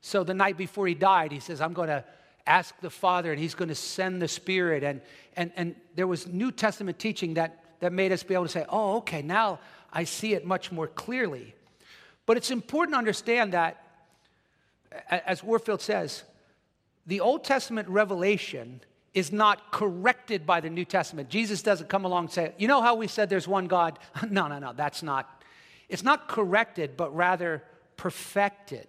So 0.00 0.24
the 0.24 0.34
night 0.34 0.58
before 0.58 0.86
he 0.86 0.94
died, 0.94 1.32
he 1.32 1.40
says, 1.40 1.60
I'm 1.60 1.72
going 1.72 1.88
to 1.88 2.04
ask 2.46 2.78
the 2.80 2.90
Father, 2.90 3.30
and 3.30 3.40
he's 3.40 3.54
going 3.54 3.68
to 3.68 3.74
send 3.74 4.20
the 4.20 4.28
Spirit. 4.28 4.82
And, 4.82 5.00
and, 5.36 5.52
and 5.56 5.76
there 5.94 6.06
was 6.06 6.26
New 6.26 6.52
Testament 6.52 6.98
teaching 6.98 7.34
that, 7.34 7.64
that 7.80 7.92
made 7.92 8.12
us 8.12 8.22
be 8.22 8.34
able 8.34 8.44
to 8.44 8.50
say, 8.50 8.66
oh, 8.68 8.96
okay, 8.98 9.22
now 9.22 9.60
I 9.92 10.04
see 10.04 10.34
it 10.34 10.44
much 10.44 10.70
more 10.70 10.88
clearly. 10.88 11.54
But 12.26 12.36
it's 12.36 12.50
important 12.50 12.94
to 12.94 12.98
understand 12.98 13.52
that, 13.52 13.80
as 15.08 15.42
Warfield 15.42 15.80
says, 15.80 16.24
the 17.06 17.20
Old 17.20 17.44
Testament 17.44 17.88
revelation 17.88 18.80
is 19.14 19.32
not 19.32 19.70
corrected 19.70 20.44
by 20.44 20.60
the 20.60 20.68
New 20.68 20.84
Testament. 20.84 21.28
Jesus 21.28 21.62
doesn't 21.62 21.88
come 21.88 22.04
along 22.04 22.24
and 22.24 22.32
say, 22.32 22.52
You 22.58 22.68
know 22.68 22.82
how 22.82 22.96
we 22.96 23.06
said 23.06 23.30
there's 23.30 23.48
one 23.48 23.66
God? 23.66 23.98
no, 24.30 24.48
no, 24.48 24.58
no, 24.58 24.72
that's 24.72 25.02
not. 25.02 25.42
It's 25.88 26.02
not 26.02 26.28
corrected, 26.28 26.96
but 26.96 27.14
rather 27.14 27.62
perfected. 27.96 28.88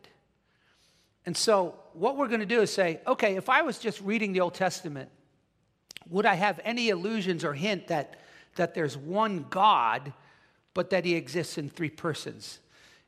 And 1.26 1.36
so, 1.36 1.76
what 1.94 2.18
we're 2.18 2.28
going 2.28 2.40
to 2.42 2.46
do 2.46 2.62
is 2.62 2.72
say, 2.72 3.00
okay, 3.08 3.36
if 3.36 3.50
I 3.50 3.62
was 3.62 3.80
just 3.80 4.02
reading 4.02 4.34
the 4.34 4.42
Old 4.42 4.54
Testament, 4.54 5.10
would 6.10 6.26
I 6.26 6.36
have 6.36 6.60
any 6.64 6.90
illusions 6.90 7.44
or 7.44 7.54
hint 7.54 7.88
that, 7.88 8.20
that 8.56 8.74
there's 8.74 8.98
one 8.98 9.46
God, 9.50 10.14
but 10.74 10.90
that 10.92 11.06
he 11.06 11.16
exists 11.16 11.58
in 11.58 11.70
three 11.70 11.90
persons? 11.90 12.60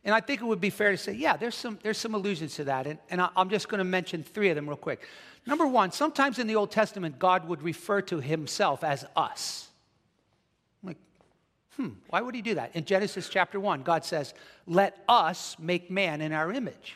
And 0.08 0.16
I 0.16 0.22
think 0.22 0.42
it 0.42 0.46
would 0.46 0.62
be 0.62 0.70
fair 0.70 0.92
to 0.92 0.98
say, 0.98 1.12
yeah, 1.12 1.36
there's 1.36 1.54
some, 1.54 1.78
there's 1.84 1.98
some 1.98 2.16
allusions 2.16 2.56
to 2.56 2.64
that. 2.64 2.88
And, 2.88 2.98
and 3.10 3.22
I'm 3.36 3.50
just 3.50 3.68
going 3.68 3.80
to 3.80 3.84
mention 3.84 4.24
three 4.24 4.50
of 4.50 4.56
them 4.56 4.66
real 4.66 4.78
quick. 4.78 5.06
Number 5.46 5.68
one, 5.68 5.92
sometimes 5.92 6.40
in 6.40 6.48
the 6.48 6.56
Old 6.56 6.72
Testament, 6.72 7.20
God 7.20 7.46
would 7.46 7.62
refer 7.62 8.02
to 8.04 8.22
himself 8.22 8.86
as 8.86 9.06
us. 9.18 9.68
I'm 10.82 10.88
like, 10.88 10.98
hmm, 11.76 11.90
why 12.08 12.22
would 12.22 12.36
he 12.36 12.42
do 12.42 12.56
that? 12.56 12.74
In 12.74 12.86
Genesis 12.86 13.28
chapter 13.28 13.60
1, 13.60 13.84
God 13.84 14.06
says, 14.06 14.34
let 14.66 14.98
us 15.10 15.58
make 15.60 15.92
man 15.92 16.22
in 16.22 16.32
our 16.32 16.54
image. 16.54 16.96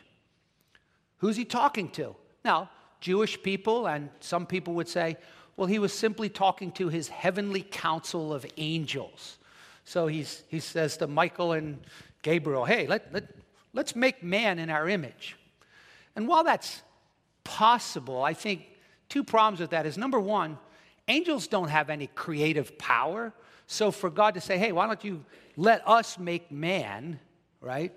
Who's 1.17 1.35
he 1.35 1.43
talking 1.43 1.89
to? 1.89 2.15
Now, 2.45 2.69
Jewish 3.01 3.43
people 3.43 3.89
and 3.89 4.09
some 4.21 4.45
people 4.45 4.73
would 4.75 4.87
say, 4.87 5.17
well, 5.57 5.67
he 5.67 5.79
was 5.79 5.91
simply 5.91 6.29
talking 6.29 6.71
to 6.73 6.87
his 6.87 7.09
heavenly 7.09 7.61
council 7.61 8.33
of 8.33 8.45
angels. 8.55 9.37
So 9.83 10.07
he's, 10.07 10.43
he 10.47 10.61
says 10.61 10.95
to 10.97 11.07
Michael 11.07 11.51
and 11.51 11.77
Gabriel, 12.21 12.65
hey, 12.65 12.87
let, 12.87 13.13
let, 13.13 13.25
let's 13.73 13.95
make 13.95 14.23
man 14.23 14.59
in 14.59 14.69
our 14.69 14.87
image. 14.87 15.37
And 16.15 16.27
while 16.27 16.43
that's 16.43 16.81
possible, 17.43 18.23
I 18.23 18.33
think 18.33 18.67
two 19.09 19.23
problems 19.23 19.59
with 19.59 19.71
that 19.71 19.85
is 19.85 19.97
number 19.97 20.19
one, 20.19 20.57
angels 21.07 21.47
don't 21.47 21.69
have 21.69 21.89
any 21.89 22.07
creative 22.07 22.77
power. 22.77 23.33
So 23.67 23.91
for 23.91 24.09
God 24.09 24.33
to 24.35 24.41
say, 24.41 24.57
hey, 24.57 24.71
why 24.71 24.87
don't 24.87 25.03
you 25.03 25.23
let 25.55 25.87
us 25.87 26.19
make 26.19 26.51
man, 26.51 27.19
right? 27.61 27.93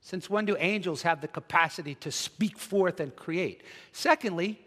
Since 0.00 0.30
when 0.30 0.44
do 0.44 0.56
angels 0.58 1.02
have 1.02 1.20
the 1.20 1.28
capacity 1.28 1.94
to 1.96 2.10
speak 2.12 2.58
forth 2.58 3.00
and 3.00 3.14
create? 3.14 3.62
Secondly, 3.92 4.60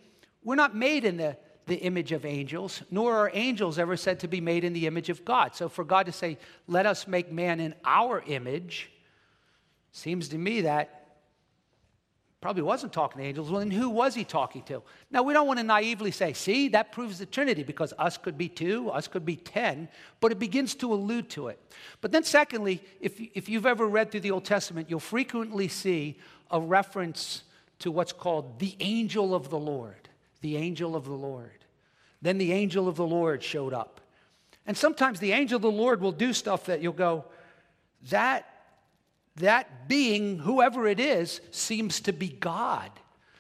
we're 0.43 0.55
not 0.55 0.75
made 0.75 1.05
in 1.05 1.17
the, 1.17 1.37
the 1.67 1.75
image 1.75 2.11
of 2.11 2.25
angels, 2.25 2.81
nor 2.89 3.15
are 3.15 3.31
angels 3.33 3.77
ever 3.77 3.95
said 3.95 4.19
to 4.21 4.27
be 4.27 4.41
made 4.41 4.63
in 4.63 4.73
the 4.73 4.87
image 4.87 5.09
of 5.09 5.23
God. 5.23 5.55
So 5.55 5.69
for 5.69 5.83
God 5.83 6.07
to 6.07 6.11
say, 6.11 6.37
let 6.67 6.85
us 6.85 7.07
make 7.07 7.31
man 7.31 7.59
in 7.59 7.75
our 7.85 8.23
image, 8.25 8.91
seems 9.91 10.29
to 10.29 10.37
me 10.37 10.61
that 10.61 10.97
probably 12.41 12.63
wasn't 12.63 12.91
talking 12.91 13.21
to 13.21 13.27
angels. 13.27 13.51
Well, 13.51 13.59
then 13.59 13.69
who 13.69 13.87
was 13.87 14.15
he 14.15 14.23
talking 14.23 14.63
to? 14.63 14.81
Now, 15.11 15.21
we 15.21 15.31
don't 15.31 15.45
want 15.45 15.59
to 15.59 15.63
naively 15.63 16.09
say, 16.09 16.33
see, 16.33 16.69
that 16.69 16.91
proves 16.91 17.19
the 17.19 17.27
Trinity 17.27 17.61
because 17.61 17.93
us 17.99 18.17
could 18.17 18.35
be 18.35 18.49
two, 18.49 18.89
us 18.89 19.07
could 19.07 19.25
be 19.25 19.35
ten, 19.35 19.87
but 20.19 20.31
it 20.31 20.39
begins 20.39 20.73
to 20.75 20.91
allude 20.91 21.29
to 21.29 21.49
it. 21.49 21.59
But 22.01 22.11
then, 22.11 22.23
secondly, 22.23 22.83
if, 22.99 23.21
if 23.35 23.47
you've 23.47 23.67
ever 23.67 23.85
read 23.85 24.09
through 24.09 24.21
the 24.21 24.31
Old 24.31 24.45
Testament, 24.45 24.89
you'll 24.89 24.99
frequently 24.99 25.67
see 25.67 26.17
a 26.49 26.59
reference 26.59 27.43
to 27.79 27.91
what's 27.91 28.11
called 28.11 28.57
the 28.57 28.75
angel 28.79 29.35
of 29.35 29.51
the 29.51 29.59
Lord. 29.59 30.09
The 30.41 30.57
angel 30.57 30.95
of 30.95 31.05
the 31.05 31.13
Lord. 31.13 31.65
Then 32.21 32.37
the 32.37 32.51
angel 32.51 32.87
of 32.87 32.95
the 32.95 33.05
Lord 33.05 33.43
showed 33.43 33.73
up. 33.73 34.01
And 34.65 34.77
sometimes 34.77 35.19
the 35.19 35.31
angel 35.31 35.55
of 35.55 35.61
the 35.61 35.71
Lord 35.71 36.01
will 36.01 36.11
do 36.11 36.33
stuff 36.33 36.65
that 36.65 36.81
you'll 36.81 36.93
go, 36.93 37.25
that 38.09 38.47
that 39.37 39.87
being, 39.87 40.39
whoever 40.39 40.87
it 40.87 40.99
is, 40.99 41.41
seems 41.51 42.01
to 42.01 42.13
be 42.13 42.27
God. 42.27 42.91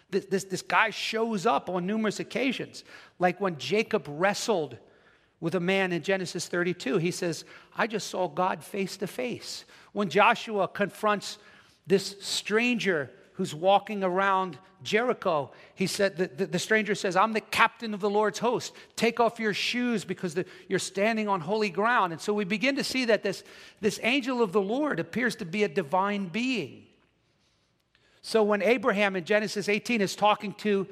This, 0.09 0.25
this, 0.25 0.43
this, 0.45 0.61
guy 0.61 0.89
shows 0.89 1.45
up 1.45 1.69
on 1.69 1.85
numerous 1.85 2.19
occasions. 2.19 2.83
Like 3.19 3.39
when 3.39 3.57
Jacob 3.57 4.05
wrestled 4.07 4.77
with 5.39 5.55
a 5.55 5.59
man 5.59 5.91
in 5.91 6.01
Genesis 6.01 6.47
32, 6.47 6.97
he 6.97 7.11
says, 7.11 7.45
I 7.75 7.87
just 7.87 8.07
saw 8.07 8.27
God 8.27 8.63
face 8.63 8.97
to 8.97 9.07
face. 9.07 9.65
When 9.93 10.09
Joshua 10.09 10.67
confronts 10.67 11.37
this 11.87 12.15
stranger 12.21 13.11
who's 13.33 13.55
walking 13.55 14.03
around 14.03 14.57
Jericho, 14.83 15.51
he 15.75 15.87
said, 15.87 16.17
the, 16.17 16.27
the, 16.27 16.45
the, 16.47 16.59
stranger 16.59 16.95
says, 16.95 17.15
I'm 17.15 17.33
the 17.33 17.41
captain 17.41 17.93
of 17.93 17.99
the 17.99 18.09
Lord's 18.09 18.39
host. 18.39 18.73
Take 18.95 19.19
off 19.19 19.39
your 19.39 19.53
shoes 19.53 20.03
because 20.03 20.33
the, 20.33 20.45
you're 20.67 20.79
standing 20.79 21.27
on 21.27 21.39
holy 21.39 21.69
ground. 21.69 22.13
And 22.13 22.21
so 22.21 22.33
we 22.33 22.45
begin 22.45 22.75
to 22.77 22.83
see 22.83 23.05
that 23.05 23.21
this, 23.21 23.43
this 23.79 23.99
angel 24.01 24.41
of 24.41 24.51
the 24.51 24.61
Lord 24.61 24.99
appears 24.99 25.35
to 25.37 25.45
be 25.45 25.63
a 25.63 25.67
divine 25.67 26.27
being. 26.27 26.85
So 28.21 28.43
when 28.43 28.61
Abraham 28.61 29.15
in 29.15 29.23
Genesis 29.23 29.69
18 29.69 30.01
is 30.01 30.15
talking 30.15 30.53
to 30.55 30.87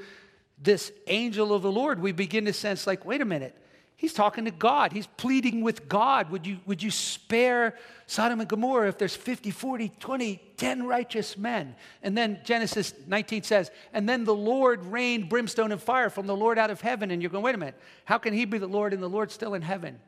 this 0.62 0.92
angel 1.08 1.54
of 1.54 1.62
the 1.62 1.72
Lord, 1.72 2.02
we 2.02 2.12
begin 2.12 2.46
to 2.46 2.54
sense 2.54 2.86
like, 2.86 3.06
wait 3.06 3.22
a 3.22 3.26
minute, 3.26 3.56
He's 4.00 4.14
talking 4.14 4.46
to 4.46 4.52
God. 4.52 4.94
He's 4.94 5.08
pleading 5.08 5.62
with 5.62 5.90
God. 5.90 6.32
Would 6.32 6.48
you, 6.48 6.60
would 6.66 6.82
you 6.82 6.90
spare 6.90 7.76
Sodom 8.08 8.40
and 8.40 8.48
Gomorrah 8.48 8.88
if 8.88 8.98
there's 8.98 9.14
50, 9.14 9.52
40, 9.52 9.92
20, 10.00 10.42
10 10.56 10.88
righteous 10.88 11.38
men? 11.38 11.76
And 12.02 12.18
then 12.18 12.40
Genesis 12.46 12.94
19 13.08 13.44
says, 13.44 13.72
And 13.92 14.08
then 14.08 14.24
the 14.24 14.34
Lord 14.34 14.86
rained 14.86 15.28
brimstone 15.28 15.74
and 15.74 15.82
fire 15.82 16.10
from 16.10 16.28
the 16.28 16.36
Lord 16.36 16.58
out 16.58 16.70
of 16.70 16.80
heaven. 16.80 17.12
And 17.12 17.22
you're 17.22 17.30
going, 17.30 17.44
wait 17.44 17.56
a 17.56 17.58
minute, 17.58 17.78
how 18.06 18.18
can 18.18 18.34
he 18.34 18.46
be 18.46 18.58
the 18.58 18.68
Lord 18.68 18.94
and 18.94 19.04
the 19.04 19.10
Lord 19.10 19.32
still 19.32 19.54
in 19.54 19.62
heaven? 19.62 20.00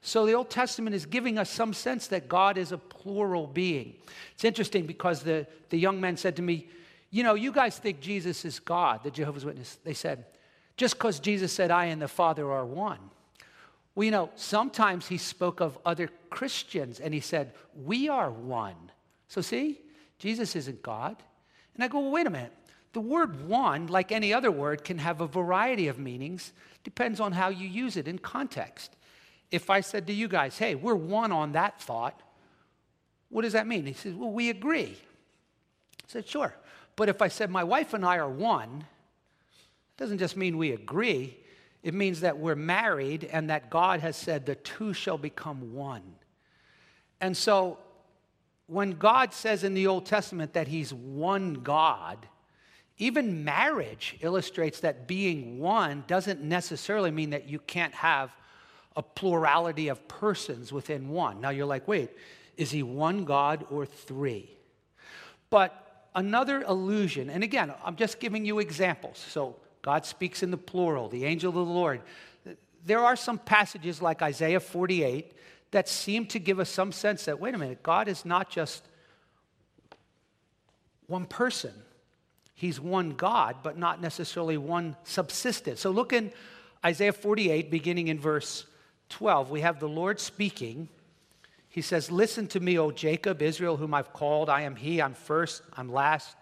So 0.00 0.26
the 0.26 0.32
Old 0.32 0.50
Testament 0.50 0.96
is 0.96 1.06
giving 1.06 1.38
us 1.38 1.48
some 1.48 1.72
sense 1.72 2.08
that 2.08 2.28
God 2.28 2.58
is 2.58 2.72
a 2.72 2.78
plural 2.78 3.46
being. 3.46 3.94
It's 4.34 4.44
interesting 4.44 4.86
because 4.86 5.22
the, 5.22 5.46
the 5.70 5.78
young 5.78 6.00
men 6.00 6.16
said 6.16 6.34
to 6.34 6.42
me, 6.42 6.66
You 7.12 7.22
know, 7.22 7.34
you 7.34 7.52
guys 7.52 7.78
think 7.78 8.00
Jesus 8.00 8.44
is 8.44 8.58
God, 8.58 9.04
the 9.04 9.10
Jehovah's 9.12 9.44
Witness. 9.44 9.78
They 9.84 9.94
said, 9.94 10.24
Just 10.76 10.98
because 10.98 11.20
Jesus 11.20 11.52
said, 11.52 11.70
I 11.70 11.84
and 11.84 12.02
the 12.02 12.08
Father 12.08 12.50
are 12.50 12.66
one. 12.66 12.98
Well, 13.96 14.04
you 14.04 14.10
know, 14.10 14.30
sometimes 14.36 15.08
he 15.08 15.16
spoke 15.16 15.60
of 15.60 15.78
other 15.84 16.10
Christians 16.28 17.00
and 17.00 17.12
he 17.12 17.20
said, 17.20 17.52
We 17.74 18.08
are 18.08 18.30
one. 18.30 18.76
So, 19.26 19.40
see, 19.40 19.80
Jesus 20.18 20.54
isn't 20.54 20.82
God. 20.82 21.16
And 21.74 21.82
I 21.82 21.88
go, 21.88 22.00
Well, 22.00 22.12
wait 22.12 22.26
a 22.26 22.30
minute. 22.30 22.52
The 22.92 23.00
word 23.00 23.48
one, 23.48 23.88
like 23.88 24.12
any 24.12 24.32
other 24.32 24.50
word, 24.50 24.84
can 24.84 24.98
have 24.98 25.20
a 25.22 25.26
variety 25.26 25.88
of 25.88 25.98
meanings, 25.98 26.52
depends 26.84 27.20
on 27.20 27.32
how 27.32 27.48
you 27.48 27.66
use 27.66 27.96
it 27.96 28.06
in 28.06 28.18
context. 28.18 28.94
If 29.50 29.70
I 29.70 29.80
said 29.80 30.06
to 30.08 30.12
you 30.12 30.28
guys, 30.28 30.58
Hey, 30.58 30.74
we're 30.74 30.94
one 30.94 31.32
on 31.32 31.52
that 31.52 31.80
thought, 31.80 32.20
what 33.30 33.42
does 33.42 33.54
that 33.54 33.66
mean? 33.66 33.86
He 33.86 33.94
says, 33.94 34.14
Well, 34.14 34.30
we 34.30 34.50
agree. 34.50 34.98
I 36.02 36.04
said, 36.06 36.28
Sure. 36.28 36.54
But 36.96 37.08
if 37.08 37.22
I 37.22 37.28
said, 37.28 37.48
My 37.48 37.64
wife 37.64 37.94
and 37.94 38.04
I 38.04 38.18
are 38.18 38.28
one, 38.28 38.84
it 38.84 39.96
doesn't 39.96 40.18
just 40.18 40.36
mean 40.36 40.58
we 40.58 40.72
agree, 40.72 41.38
it 41.82 41.94
means 41.94 42.20
that 42.20 42.38
we're 42.38 42.54
married 42.54 43.24
and 43.24 43.50
that 43.50 43.70
God 43.70 44.00
has 44.00 44.16
said 44.16 44.46
the 44.46 44.56
two 44.56 44.92
shall 44.92 45.18
become 45.18 45.74
one. 45.74 46.02
And 47.20 47.36
so 47.36 47.78
when 48.66 48.92
God 48.92 49.32
says 49.32 49.64
in 49.64 49.74
the 49.74 49.86
Old 49.86 50.06
Testament 50.06 50.52
that 50.54 50.68
He's 50.68 50.92
one 50.92 51.54
God, 51.54 52.26
even 52.98 53.44
marriage 53.44 54.16
illustrates 54.20 54.80
that 54.80 55.06
being 55.06 55.58
one 55.58 56.04
doesn't 56.06 56.42
necessarily 56.42 57.10
mean 57.10 57.30
that 57.30 57.48
you 57.48 57.58
can't 57.58 57.94
have 57.94 58.34
a 58.96 59.02
plurality 59.02 59.88
of 59.88 60.08
persons 60.08 60.72
within 60.72 61.10
one. 61.10 61.40
Now 61.40 61.50
you're 61.50 61.66
like, 61.66 61.86
wait, 61.86 62.10
is 62.56 62.70
he 62.70 62.82
one 62.82 63.26
God 63.26 63.66
or 63.70 63.84
three? 63.84 64.50
But 65.50 66.08
another 66.14 66.62
illusion, 66.62 67.28
and 67.28 67.44
again, 67.44 67.72
I'm 67.84 67.96
just 67.96 68.18
giving 68.18 68.46
you 68.46 68.58
examples. 68.58 69.18
So 69.18 69.56
God 69.86 70.04
speaks 70.04 70.42
in 70.42 70.50
the 70.50 70.56
plural, 70.56 71.08
the 71.08 71.24
angel 71.24 71.50
of 71.50 71.54
the 71.54 71.72
Lord. 71.72 72.00
There 72.84 72.98
are 72.98 73.14
some 73.14 73.38
passages 73.38 74.02
like 74.02 74.20
Isaiah 74.20 74.58
48 74.58 75.32
that 75.70 75.88
seem 75.88 76.26
to 76.26 76.40
give 76.40 76.58
us 76.58 76.68
some 76.68 76.90
sense 76.90 77.26
that, 77.26 77.38
wait 77.38 77.54
a 77.54 77.58
minute, 77.58 77.84
God 77.84 78.08
is 78.08 78.24
not 78.24 78.50
just 78.50 78.82
one 81.06 81.24
person. 81.24 81.70
He's 82.52 82.80
one 82.80 83.10
God, 83.10 83.58
but 83.62 83.78
not 83.78 84.00
necessarily 84.00 84.56
one 84.56 84.96
subsistent. 85.04 85.78
So 85.78 85.92
look 85.92 86.12
in 86.12 86.32
Isaiah 86.84 87.12
48, 87.12 87.70
beginning 87.70 88.08
in 88.08 88.18
verse 88.18 88.66
12. 89.10 89.50
We 89.50 89.60
have 89.60 89.78
the 89.78 89.88
Lord 89.88 90.18
speaking. 90.18 90.88
He 91.68 91.80
says, 91.80 92.10
Listen 92.10 92.48
to 92.48 92.58
me, 92.58 92.76
O 92.76 92.90
Jacob, 92.90 93.40
Israel, 93.40 93.76
whom 93.76 93.94
I've 93.94 94.12
called. 94.12 94.50
I 94.50 94.62
am 94.62 94.74
he, 94.74 95.00
I'm 95.00 95.14
first, 95.14 95.62
I'm 95.76 95.92
last. 95.92 96.34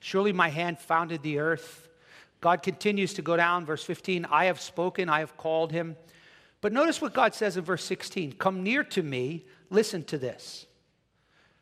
Surely 0.00 0.32
my 0.32 0.48
hand 0.48 0.80
founded 0.80 1.22
the 1.22 1.38
earth. 1.38 1.86
God 2.40 2.62
continues 2.62 3.14
to 3.14 3.22
go 3.22 3.36
down, 3.36 3.66
verse 3.66 3.84
15, 3.84 4.26
I 4.30 4.46
have 4.46 4.60
spoken, 4.60 5.08
I 5.08 5.20
have 5.20 5.36
called 5.36 5.72
him. 5.72 5.96
But 6.60 6.72
notice 6.72 7.00
what 7.00 7.14
God 7.14 7.34
says 7.34 7.56
in 7.56 7.64
verse 7.64 7.84
16 7.84 8.32
Come 8.32 8.62
near 8.62 8.84
to 8.84 9.02
me, 9.02 9.44
listen 9.70 10.02
to 10.04 10.18
this. 10.18 10.66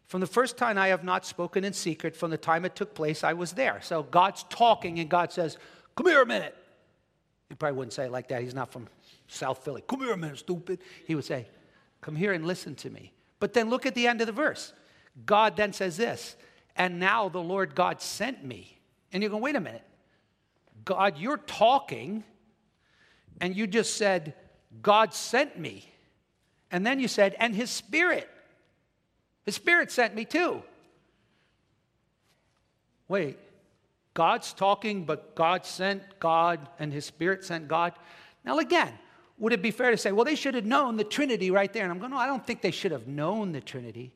From 0.06 0.20
the 0.20 0.26
first 0.26 0.56
time 0.56 0.78
I 0.78 0.88
have 0.88 1.04
not 1.04 1.26
spoken 1.26 1.64
in 1.64 1.73
secret, 1.73 2.16
from 2.16 2.30
the 2.30 2.38
time 2.38 2.64
it 2.64 2.75
took 2.75 2.94
place, 2.94 3.23
I 3.23 3.35
was 3.35 3.52
there. 3.52 3.80
So 3.82 4.02
God's 4.02 4.44
talking, 4.49 4.99
and 5.00 5.08
God 5.08 5.32
says, 5.32 5.58
Come 5.97 6.06
here 6.06 6.23
a 6.23 6.26
minute. 6.26 6.56
He 7.49 7.54
probably 7.54 7.78
wouldn't 7.78 7.92
say 7.92 8.06
it 8.06 8.12
like 8.12 8.28
that. 8.28 8.42
He's 8.42 8.54
not 8.54 8.73
from 8.73 8.88
South 9.26 9.64
Philly. 9.64 9.82
Come 9.87 10.00
here 10.00 10.12
a 10.12 10.16
minute, 10.16 10.38
stupid. 10.38 10.80
He 11.06 11.14
would 11.14 11.25
say, 11.25 11.47
Come 12.00 12.16
here 12.16 12.32
and 12.32 12.47
listen 12.47 12.75
to 12.76 12.90
me. 12.90 13.12
But 13.40 13.52
then 13.52 13.70
look 13.70 13.87
at 13.87 13.94
the 13.94 14.06
end 14.06 14.20
of 14.20 14.26
the 14.26 14.32
verse. 14.32 14.73
God 15.26 15.56
then 15.56 15.73
says 15.73 15.97
this, 15.97 16.37
and 16.76 17.00
now 17.00 17.28
the 17.28 17.40
Lord 17.40 17.75
God 17.75 18.00
sent 18.00 18.44
me. 18.44 18.78
And 19.12 19.23
you 19.23 19.28
go, 19.28 19.37
wait 19.37 19.56
a 19.56 19.61
minute. 19.61 19.82
God, 20.88 21.18
you're 21.18 21.37
talking, 21.37 22.25
and 23.42 23.54
you 23.54 23.66
just 23.66 23.99
said, 23.99 24.33
God 24.80 25.12
sent 25.12 25.59
me. 25.59 25.87
And 26.71 26.87
then 26.87 26.99
you 26.99 27.09
said, 27.09 27.37
and 27.38 27.54
his 27.54 27.68
spirit. 27.68 28.26
His 29.45 29.54
spirit 29.54 29.90
sent 29.90 30.14
me 30.14 30.25
too. 30.25 30.62
Wait, 33.07 33.38
God's 34.14 34.54
talking, 34.54 35.04
but 35.04 35.35
God 35.35 35.66
sent 35.66 36.02
God, 36.21 36.66
and 36.78 36.90
his 36.90 37.04
spirit 37.04 37.45
sent 37.45 37.68
God. 37.68 37.92
Now, 38.42 38.59
again, 38.59 38.95
would 39.37 39.52
it 39.52 39.61
be 39.61 39.71
fair 39.71 39.90
to 39.90 39.99
say, 39.99 40.11
well, 40.11 40.25
they 40.25 40.37
should 40.37 40.54
have 40.54 40.64
known 40.64 40.97
the 40.97 41.04
Trinity 41.04 41.50
right 41.50 41.71
there? 41.71 41.83
And 41.83 41.92
I'm 41.92 41.99
going, 41.99 42.12
no, 42.12 42.16
I 42.16 42.26
don't 42.26 42.47
think 42.47 42.62
they 42.62 42.71
should 42.71 42.92
have 42.92 43.07
known 43.07 43.52
the 43.52 43.61
Trinity. 43.61 44.14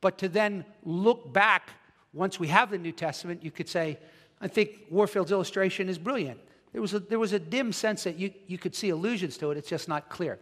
But 0.00 0.18
to 0.18 0.28
then 0.28 0.64
look 0.82 1.32
back, 1.32 1.70
once 2.12 2.40
we 2.40 2.48
have 2.48 2.72
the 2.72 2.78
New 2.78 2.90
Testament, 2.90 3.44
you 3.44 3.52
could 3.52 3.68
say, 3.68 4.00
I 4.42 4.48
think 4.48 4.80
Warfield's 4.90 5.30
illustration 5.30 5.88
is 5.88 5.98
brilliant. 5.98 6.40
There 6.72 6.82
was 6.82 6.92
a, 6.94 6.98
there 6.98 7.18
was 7.18 7.32
a 7.32 7.38
dim 7.38 7.72
sense 7.72 8.02
that 8.04 8.18
you, 8.18 8.32
you 8.48 8.58
could 8.58 8.74
see 8.74 8.90
allusions 8.90 9.38
to 9.38 9.50
it, 9.52 9.56
it's 9.56 9.68
just 9.68 9.88
not 9.88 10.08
clear. 10.08 10.38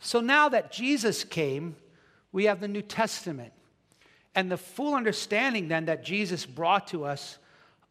So 0.00 0.20
now 0.20 0.48
that 0.48 0.72
Jesus 0.72 1.22
came, 1.24 1.76
we 2.32 2.44
have 2.44 2.60
the 2.60 2.68
New 2.68 2.82
Testament. 2.82 3.52
And 4.34 4.50
the 4.50 4.56
full 4.58 4.94
understanding 4.94 5.68
then 5.68 5.86
that 5.86 6.04
Jesus 6.04 6.44
brought 6.44 6.88
to 6.88 7.04
us 7.04 7.38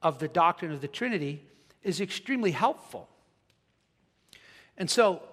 of 0.03 0.19
the 0.19 0.27
doctrine 0.27 0.71
of 0.71 0.81
the 0.81 0.88
Trinity 0.88 1.41
is 1.81 2.01
extremely 2.01 2.51
helpful. 2.51 3.09
And 4.77 4.89
so, 4.89 5.24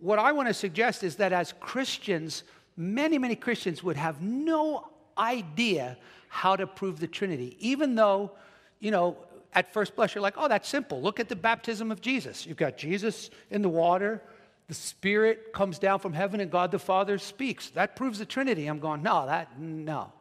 what 0.00 0.18
I 0.18 0.32
want 0.32 0.48
to 0.48 0.54
suggest 0.54 1.04
is 1.04 1.16
that 1.16 1.32
as 1.32 1.54
Christians, 1.60 2.42
many, 2.76 3.18
many 3.18 3.36
Christians 3.36 3.82
would 3.82 3.96
have 3.96 4.20
no 4.20 4.88
idea 5.16 5.96
how 6.28 6.56
to 6.56 6.66
prove 6.66 7.00
the 7.00 7.06
Trinity, 7.06 7.56
even 7.60 7.94
though 7.94 8.32
you 8.80 8.90
know, 8.90 9.16
at 9.52 9.72
first 9.72 9.96
blush, 9.96 10.14
you're 10.14 10.22
like, 10.22 10.34
oh, 10.36 10.48
that's 10.48 10.68
simple. 10.68 11.00
Look 11.00 11.18
at 11.18 11.28
the 11.28 11.36
baptism 11.36 11.90
of 11.90 12.00
Jesus. 12.00 12.46
You've 12.46 12.56
got 12.56 12.76
Jesus 12.76 13.30
in 13.50 13.62
the 13.62 13.68
water, 13.68 14.22
the 14.68 14.74
Spirit 14.74 15.52
comes 15.52 15.78
down 15.78 16.00
from 16.00 16.12
heaven, 16.12 16.40
and 16.40 16.50
God 16.50 16.72
the 16.72 16.78
Father 16.78 17.18
speaks. 17.18 17.70
That 17.70 17.94
proves 17.94 18.18
the 18.18 18.26
Trinity. 18.26 18.66
I'm 18.66 18.80
going, 18.80 19.02
no, 19.02 19.26
that, 19.26 19.58
no. 19.60 20.12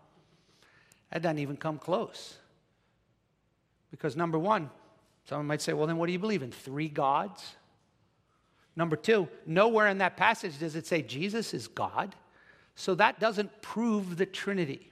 That 1.11 1.23
doesn't 1.23 1.39
even 1.39 1.57
come 1.57 1.79
close. 1.79 2.37
Because 3.89 4.15
number 4.15 4.37
one, 4.37 4.69
someone 5.27 5.47
might 5.47 5.61
say, 5.61 5.73
well, 5.73 5.87
then 5.87 5.97
what 5.97 6.05
do 6.05 6.11
you 6.11 6.19
believe 6.19 6.43
in? 6.43 6.51
Three 6.51 6.89
gods? 6.89 7.55
Number 8.75 8.95
two, 8.95 9.27
nowhere 9.45 9.87
in 9.87 9.97
that 9.99 10.17
passage 10.17 10.59
does 10.59 10.75
it 10.75 10.85
say 10.85 11.01
Jesus 11.01 11.53
is 11.53 11.67
God. 11.67 12.13
So 12.75 12.93
that 12.95 13.19
doesn't 13.19 13.61
prove 13.61 14.17
the 14.17 14.25
Trinity. 14.25 14.91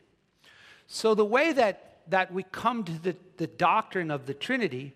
So 0.87 1.13
the 1.13 1.25
way 1.25 1.53
that 1.53 1.92
that 2.09 2.33
we 2.33 2.43
come 2.43 2.83
to 2.83 2.91
the, 2.91 3.15
the 3.37 3.47
doctrine 3.47 4.11
of 4.11 4.25
the 4.25 4.33
Trinity, 4.33 4.93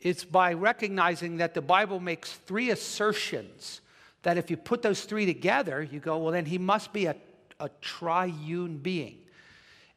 it's 0.00 0.24
by 0.24 0.52
recognizing 0.52 1.36
that 1.38 1.54
the 1.54 1.60
Bible 1.60 2.00
makes 2.00 2.32
three 2.32 2.70
assertions 2.70 3.80
that 4.22 4.38
if 4.38 4.50
you 4.50 4.56
put 4.56 4.82
those 4.82 5.04
three 5.04 5.26
together, 5.26 5.82
you 5.82 6.00
go, 6.00 6.18
well, 6.18 6.32
then 6.32 6.46
he 6.46 6.58
must 6.58 6.92
be 6.92 7.06
a, 7.06 7.16
a 7.60 7.68
triune 7.80 8.78
being. 8.78 9.18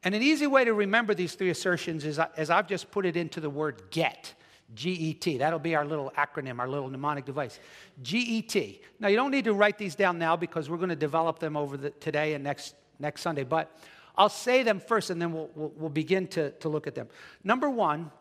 And 0.03 0.13
an 0.13 0.21
easy 0.21 0.47
way 0.47 0.65
to 0.65 0.73
remember 0.73 1.13
these 1.13 1.33
three 1.33 1.49
assertions 1.49 2.05
is 2.05 2.19
as 2.37 2.49
I've 2.49 2.67
just 2.67 2.91
put 2.91 3.05
it 3.05 3.17
into 3.17 3.39
the 3.39 3.49
word 3.49 3.83
get. 3.89 4.33
G 4.73 4.89
E 4.91 5.13
T. 5.13 5.37
That'll 5.37 5.59
be 5.59 5.75
our 5.75 5.85
little 5.85 6.11
acronym, 6.17 6.59
our 6.59 6.67
little 6.67 6.89
mnemonic 6.89 7.25
device. 7.25 7.59
G 8.01 8.17
E 8.17 8.41
T. 8.41 8.81
Now, 8.99 9.09
you 9.09 9.15
don't 9.15 9.29
need 9.29 9.45
to 9.45 9.53
write 9.53 9.77
these 9.77 9.93
down 9.93 10.17
now 10.17 10.35
because 10.35 10.71
we're 10.71 10.77
going 10.77 10.89
to 10.89 10.95
develop 10.95 11.37
them 11.37 11.55
over 11.55 11.77
the, 11.77 11.91
today 11.91 12.33
and 12.33 12.43
next, 12.43 12.73
next 12.99 13.21
Sunday. 13.21 13.43
But 13.43 13.71
I'll 14.17 14.29
say 14.29 14.63
them 14.63 14.79
first 14.79 15.09
and 15.09 15.21
then 15.21 15.33
we'll, 15.33 15.49
we'll, 15.55 15.73
we'll 15.75 15.89
begin 15.89 16.27
to, 16.29 16.51
to 16.51 16.69
look 16.69 16.87
at 16.87 16.95
them. 16.95 17.07
Number 17.43 17.69
one, 17.69 18.11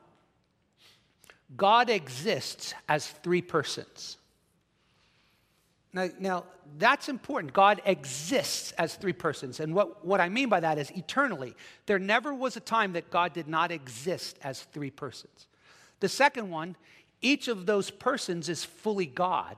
God 1.57 1.91
exists 1.91 2.75
as 2.89 3.07
three 3.07 3.43
persons. 3.43 4.17
Now, 5.93 6.09
now, 6.19 6.45
that's 6.77 7.09
important. 7.09 7.53
God 7.53 7.81
exists 7.85 8.73
as 8.73 8.97
three 8.97 9.13
persons. 9.13 9.61
And 9.61 9.75
what, 9.75 10.05
what 10.05 10.21
I 10.21 10.29
mean 10.29 10.49
by 10.49 10.59
that 10.61 10.77
is 10.77 10.91
eternally. 10.91 11.55
There 11.87 12.01
never 12.01 12.35
was 12.35 12.57
a 12.57 12.61
time 12.61 12.95
that 12.95 13.11
God 13.11 13.33
did 13.33 13.47
not 13.47 13.71
exist 13.71 14.39
as 14.43 14.63
three 14.63 14.91
persons. 14.91 15.47
The 16.01 16.09
second 16.09 16.51
one, 16.51 16.75
each 17.23 17.47
of 17.47 17.67
those 17.67 17.91
persons 17.91 18.49
is 18.49 18.65
fully 18.65 19.07
God. 19.07 19.57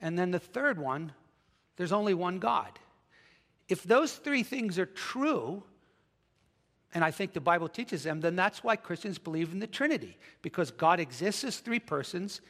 And 0.00 0.16
then 0.16 0.30
the 0.30 0.38
third 0.38 0.78
one, 0.78 1.12
there's 1.76 1.92
only 1.92 2.14
one 2.14 2.38
God. 2.38 2.78
If 3.68 3.82
those 3.82 4.12
three 4.12 4.42
things 4.42 4.78
are 4.78 4.86
true, 4.86 5.62
and 6.92 7.02
I 7.04 7.10
think 7.10 7.32
the 7.32 7.40
Bible 7.40 7.68
teaches 7.68 8.04
them, 8.04 8.20
then 8.20 8.36
that's 8.36 8.62
why 8.62 8.76
Christians 8.76 9.18
believe 9.18 9.52
in 9.52 9.58
the 9.58 9.66
Trinity, 9.66 10.16
because 10.42 10.70
God 10.70 11.00
exists 11.00 11.44
as 11.44 11.58
three 11.58 11.80
persons. 11.80 12.40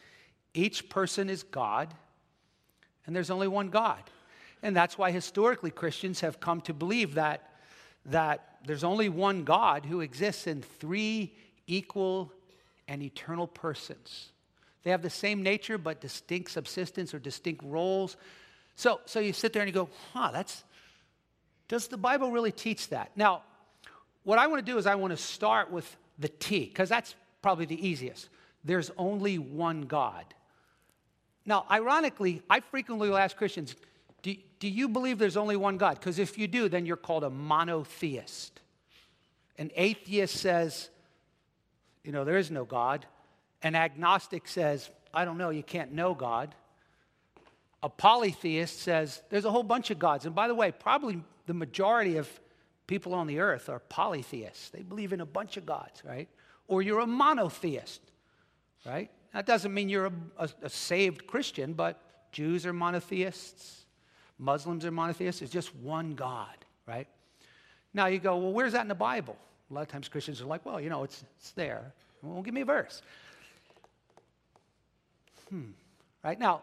Each 0.52 0.88
person 0.88 1.30
is 1.30 1.42
God, 1.42 1.94
and 3.06 3.14
there's 3.14 3.30
only 3.30 3.48
one 3.48 3.70
God. 3.70 4.02
And 4.62 4.74
that's 4.74 4.96
why 4.96 5.10
historically 5.10 5.70
Christians 5.70 6.20
have 6.20 6.40
come 6.40 6.60
to 6.62 6.72
believe 6.74 7.14
that, 7.14 7.50
that 8.06 8.58
there's 8.66 8.84
only 8.84 9.08
one 9.08 9.44
God 9.44 9.84
who 9.84 10.00
exists 10.00 10.46
in 10.46 10.62
three 10.62 11.34
equal 11.66 12.32
and 12.88 13.02
eternal 13.02 13.46
persons. 13.46 14.30
They 14.82 14.90
have 14.90 15.02
the 15.02 15.10
same 15.10 15.42
nature, 15.42 15.78
but 15.78 16.00
distinct 16.00 16.50
subsistence 16.50 17.14
or 17.14 17.18
distinct 17.18 17.62
roles. 17.64 18.16
So, 18.76 19.00
so 19.06 19.20
you 19.20 19.32
sit 19.32 19.52
there 19.52 19.62
and 19.62 19.68
you 19.68 19.74
go, 19.74 19.88
huh, 20.12 20.30
that's, 20.32 20.64
does 21.68 21.88
the 21.88 21.96
Bible 21.96 22.30
really 22.30 22.52
teach 22.52 22.88
that? 22.88 23.10
Now, 23.16 23.42
what 24.24 24.38
I 24.38 24.46
want 24.46 24.64
to 24.64 24.72
do 24.72 24.78
is 24.78 24.86
I 24.86 24.94
want 24.94 25.12
to 25.12 25.16
start 25.16 25.70
with 25.70 25.96
the 26.18 26.28
T, 26.28 26.66
because 26.66 26.88
that's 26.88 27.14
probably 27.42 27.66
the 27.66 27.86
easiest. 27.86 28.28
There's 28.64 28.90
only 28.96 29.38
one 29.38 29.82
God. 29.82 30.24
Now, 31.44 31.66
ironically, 31.70 32.42
I 32.48 32.60
frequently 32.60 33.10
will 33.10 33.18
ask 33.18 33.36
Christians, 33.36 33.76
do, 34.22 34.34
do 34.58 34.68
you 34.68 34.88
believe 34.88 35.18
there's 35.18 35.36
only 35.36 35.56
one 35.56 35.76
God? 35.76 35.98
Because 35.98 36.18
if 36.18 36.38
you 36.38 36.48
do, 36.48 36.68
then 36.70 36.86
you're 36.86 36.96
called 36.96 37.24
a 37.24 37.30
monotheist. 37.30 38.60
An 39.58 39.70
atheist 39.76 40.36
says, 40.36 40.88
you 42.02 42.12
know, 42.12 42.24
there 42.24 42.38
is 42.38 42.50
no 42.50 42.64
God. 42.64 43.04
An 43.62 43.74
agnostic 43.74 44.48
says, 44.48 44.88
I 45.12 45.24
don't 45.24 45.38
know, 45.38 45.50
you 45.50 45.62
can't 45.62 45.92
know 45.92 46.14
God. 46.14 46.54
A 47.82 47.88
polytheist 47.90 48.80
says, 48.80 49.22
there's 49.28 49.44
a 49.44 49.50
whole 49.50 49.62
bunch 49.62 49.90
of 49.90 49.98
gods. 49.98 50.24
And 50.24 50.34
by 50.34 50.48
the 50.48 50.54
way, 50.54 50.72
probably 50.72 51.22
the 51.46 51.54
majority 51.54 52.16
of 52.16 52.28
people 52.86 53.14
on 53.14 53.26
the 53.26 53.38
earth 53.38 53.68
are 53.68 53.78
polytheists. 53.78 54.70
They 54.70 54.82
believe 54.82 55.12
in 55.12 55.20
a 55.20 55.26
bunch 55.26 55.56
of 55.56 55.66
gods, 55.66 56.02
right? 56.04 56.28
Or 56.68 56.82
you're 56.82 57.00
a 57.00 57.06
monotheist, 57.06 58.00
right? 58.86 59.10
That 59.32 59.46
doesn't 59.46 59.72
mean 59.72 59.88
you're 59.88 60.06
a, 60.06 60.12
a, 60.38 60.48
a 60.62 60.70
saved 60.70 61.26
Christian, 61.26 61.72
but 61.72 62.00
Jews 62.32 62.66
are 62.66 62.72
monotheists, 62.72 63.84
Muslims 64.38 64.84
are 64.84 64.90
monotheists. 64.90 65.42
It's 65.42 65.52
just 65.52 65.74
one 65.76 66.14
God, 66.14 66.56
right? 66.86 67.06
Now 67.92 68.06
you 68.06 68.18
go, 68.18 68.36
well, 68.36 68.52
where's 68.52 68.72
that 68.72 68.82
in 68.82 68.88
the 68.88 68.94
Bible? 68.94 69.36
A 69.70 69.74
lot 69.74 69.82
of 69.82 69.88
times 69.88 70.08
Christians 70.08 70.40
are 70.40 70.46
like, 70.46 70.66
well, 70.66 70.80
you 70.80 70.90
know, 70.90 71.04
it's, 71.04 71.24
it's 71.38 71.52
there. 71.52 71.92
Well, 72.22 72.42
give 72.42 72.54
me 72.54 72.62
a 72.62 72.64
verse. 72.64 73.02
Hmm. 75.48 75.70
Right 76.24 76.38
now, 76.38 76.62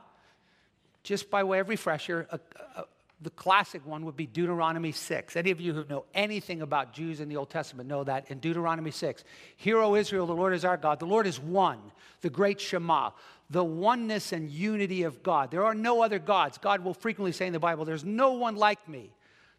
just 1.04 1.30
by 1.30 1.44
way 1.44 1.60
of 1.60 1.70
refresher, 1.70 2.28
a, 2.32 2.40
a, 2.76 2.86
the 3.22 3.30
classic 3.32 3.86
one 3.86 4.06
would 4.06 4.16
be 4.16 4.26
Deuteronomy 4.26 4.92
6. 4.92 5.36
Any 5.36 5.52
of 5.52 5.62
you 5.62 5.74
who 5.74 5.86
know 5.88 6.06
anything 6.14 6.62
about 6.62 6.94
Jews 6.94 7.20
in 7.20 7.30
the 7.30 7.38
Old 7.38 7.50
Testament 7.50 7.88
know 7.88 8.04
that 8.04 8.32
in 8.32 8.40
Deuteronomy 8.40 8.92
6. 8.92 9.24
Hear, 9.58 9.78
O 9.78 9.96
Israel, 9.96 10.26
the 10.26 10.34
Lord 10.34 10.54
is 10.54 10.66
our 10.66 10.78
God. 10.78 11.00
The 11.00 11.06
Lord 11.06 11.28
is 11.28 11.40
one, 11.40 11.80
the 12.22 12.30
great 12.30 12.60
Shema, 12.60 13.12
the 13.50 13.64
oneness 13.64 14.32
and 14.32 14.50
unity 14.50 15.04
of 15.04 15.22
God. 15.22 15.52
There 15.52 15.66
are 15.66 15.76
no 15.76 16.02
other 16.02 16.20
gods. 16.20 16.58
God 16.58 16.84
will 16.84 16.96
frequently 16.96 17.32
say 17.32 17.46
in 17.46 17.54
the 17.54 17.60
Bible, 17.60 17.86
There's 17.86 18.06
no 18.06 18.34
one 18.34 18.56
like 18.56 18.88
me, 18.90 19.12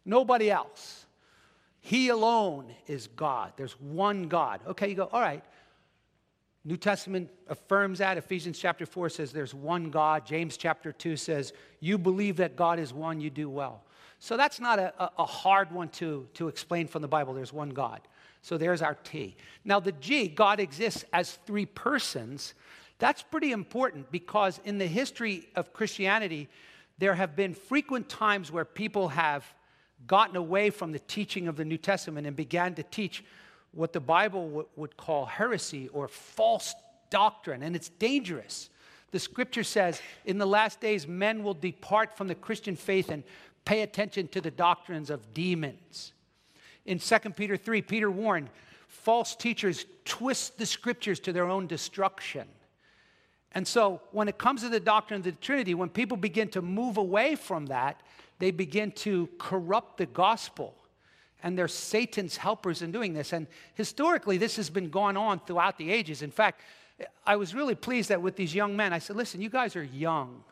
nobody 0.05 0.51
else. 0.51 1.05
He 1.79 2.09
alone 2.09 2.73
is 2.87 3.07
God. 3.07 3.53
There's 3.57 3.79
one 3.79 4.29
God. 4.29 4.61
Okay, 4.67 4.89
you 4.89 4.95
go, 4.95 5.09
all 5.11 5.19
right. 5.19 5.43
New 6.65 6.77
Testament 6.77 7.29
affirms 7.47 7.99
that. 7.99 8.17
Ephesians 8.17 8.57
chapter 8.57 8.85
4 8.85 9.09
says 9.09 9.31
there's 9.31 9.53
one 9.53 9.89
God. 9.89 10.25
James 10.25 10.55
chapter 10.55 10.91
2 10.93 11.17
says, 11.17 11.51
You 11.81 11.97
believe 11.97 12.37
that 12.37 12.55
God 12.55 12.79
is 12.79 12.93
one, 12.93 13.19
you 13.19 13.29
do 13.29 13.49
well. 13.49 13.83
So 14.19 14.37
that's 14.37 14.61
not 14.61 14.79
a, 14.79 15.11
a 15.17 15.25
hard 15.25 15.71
one 15.73 15.89
to, 15.89 16.25
to 16.35 16.47
explain 16.47 16.87
from 16.87 17.01
the 17.01 17.07
Bible. 17.09 17.33
There's 17.33 17.51
one 17.51 17.71
God. 17.71 17.99
So 18.41 18.57
there's 18.57 18.81
our 18.81 18.95
T. 18.95 19.35
Now, 19.65 19.81
the 19.81 19.91
G, 19.91 20.29
God 20.29 20.61
exists 20.61 21.03
as 21.11 21.39
three 21.45 21.65
persons. 21.65 22.53
That's 22.99 23.21
pretty 23.21 23.51
important 23.51 24.11
because 24.11 24.61
in 24.63 24.77
the 24.77 24.87
history 24.87 25.49
of 25.55 25.73
Christianity, 25.73 26.47
there 26.97 27.15
have 27.15 27.35
been 27.35 27.53
frequent 27.53 28.07
times 28.07 28.51
where 28.51 28.63
people 28.63 29.09
have 29.09 29.45
gotten 30.07 30.37
away 30.37 30.69
from 30.69 30.93
the 30.93 30.99
teaching 30.99 31.49
of 31.49 31.57
the 31.57 31.65
New 31.65 31.77
Testament 31.77 32.27
and 32.27 32.35
began 32.35 32.75
to 32.75 32.83
teach 32.83 33.23
what 33.73 33.93
the 33.93 33.99
Bible 33.99 34.47
w- 34.47 34.67
would 34.75 34.97
call 34.97 35.25
heresy 35.25 35.89
or 35.89 36.07
false 36.07 36.75
doctrine, 37.09 37.63
and 37.63 37.75
it's 37.75 37.89
dangerous. 37.89 38.69
The 39.11 39.19
scripture 39.19 39.63
says, 39.63 40.01
in 40.25 40.37
the 40.37 40.47
last 40.47 40.79
days, 40.79 41.07
men 41.07 41.43
will 41.43 41.53
depart 41.53 42.17
from 42.17 42.27
the 42.27 42.35
Christian 42.35 42.75
faith 42.75 43.09
and 43.09 43.23
pay 43.65 43.81
attention 43.81 44.27
to 44.29 44.41
the 44.41 44.51
doctrines 44.51 45.09
of 45.09 45.33
demons. 45.33 46.13
In 46.85 46.99
2 46.99 47.17
Peter 47.35 47.57
3, 47.57 47.81
Peter 47.81 48.09
warned 48.09 48.49
false 48.87 49.35
teachers 49.35 49.85
twist 50.05 50.57
the 50.57 50.65
scriptures 50.65 51.19
to 51.21 51.33
their 51.33 51.45
own 51.45 51.67
destruction. 51.67 52.47
And 53.53 53.67
so, 53.67 54.01
when 54.11 54.27
it 54.27 54.37
comes 54.37 54.61
to 54.61 54.69
the 54.69 54.79
doctrine 54.79 55.19
of 55.19 55.23
the 55.23 55.31
Trinity, 55.33 55.75
when 55.75 55.89
people 55.89 56.17
begin 56.17 56.49
to 56.49 56.61
move 56.61 56.97
away 56.97 57.35
from 57.35 57.67
that, 57.67 58.01
they 58.39 58.49
begin 58.51 58.91
to 58.91 59.29
corrupt 59.37 59.97
the 59.97 60.07
gospel 60.07 60.75
and 61.43 61.57
they're 61.57 61.67
Satan's 61.67 62.37
helpers 62.37 62.81
in 62.81 62.91
doing 62.91 63.13
this. 63.13 63.33
And 63.33 63.47
historically, 63.75 64.37
this 64.37 64.55
has 64.55 64.69
been 64.69 64.89
going 64.89 65.17
on 65.17 65.39
throughout 65.39 65.77
the 65.77 65.91
ages. 65.91 66.21
In 66.21 66.31
fact, 66.31 66.61
I 67.27 67.35
was 67.35 67.53
really 67.53 67.75
pleased 67.75 68.09
that 68.09 68.21
with 68.21 68.37
these 68.37 68.55
young 68.55 68.75
men, 68.77 68.93
I 68.93 68.99
said, 68.99 69.17
listen, 69.17 69.41
you 69.41 69.49
guys 69.49 69.75
are 69.75 69.83
young. 69.83 70.43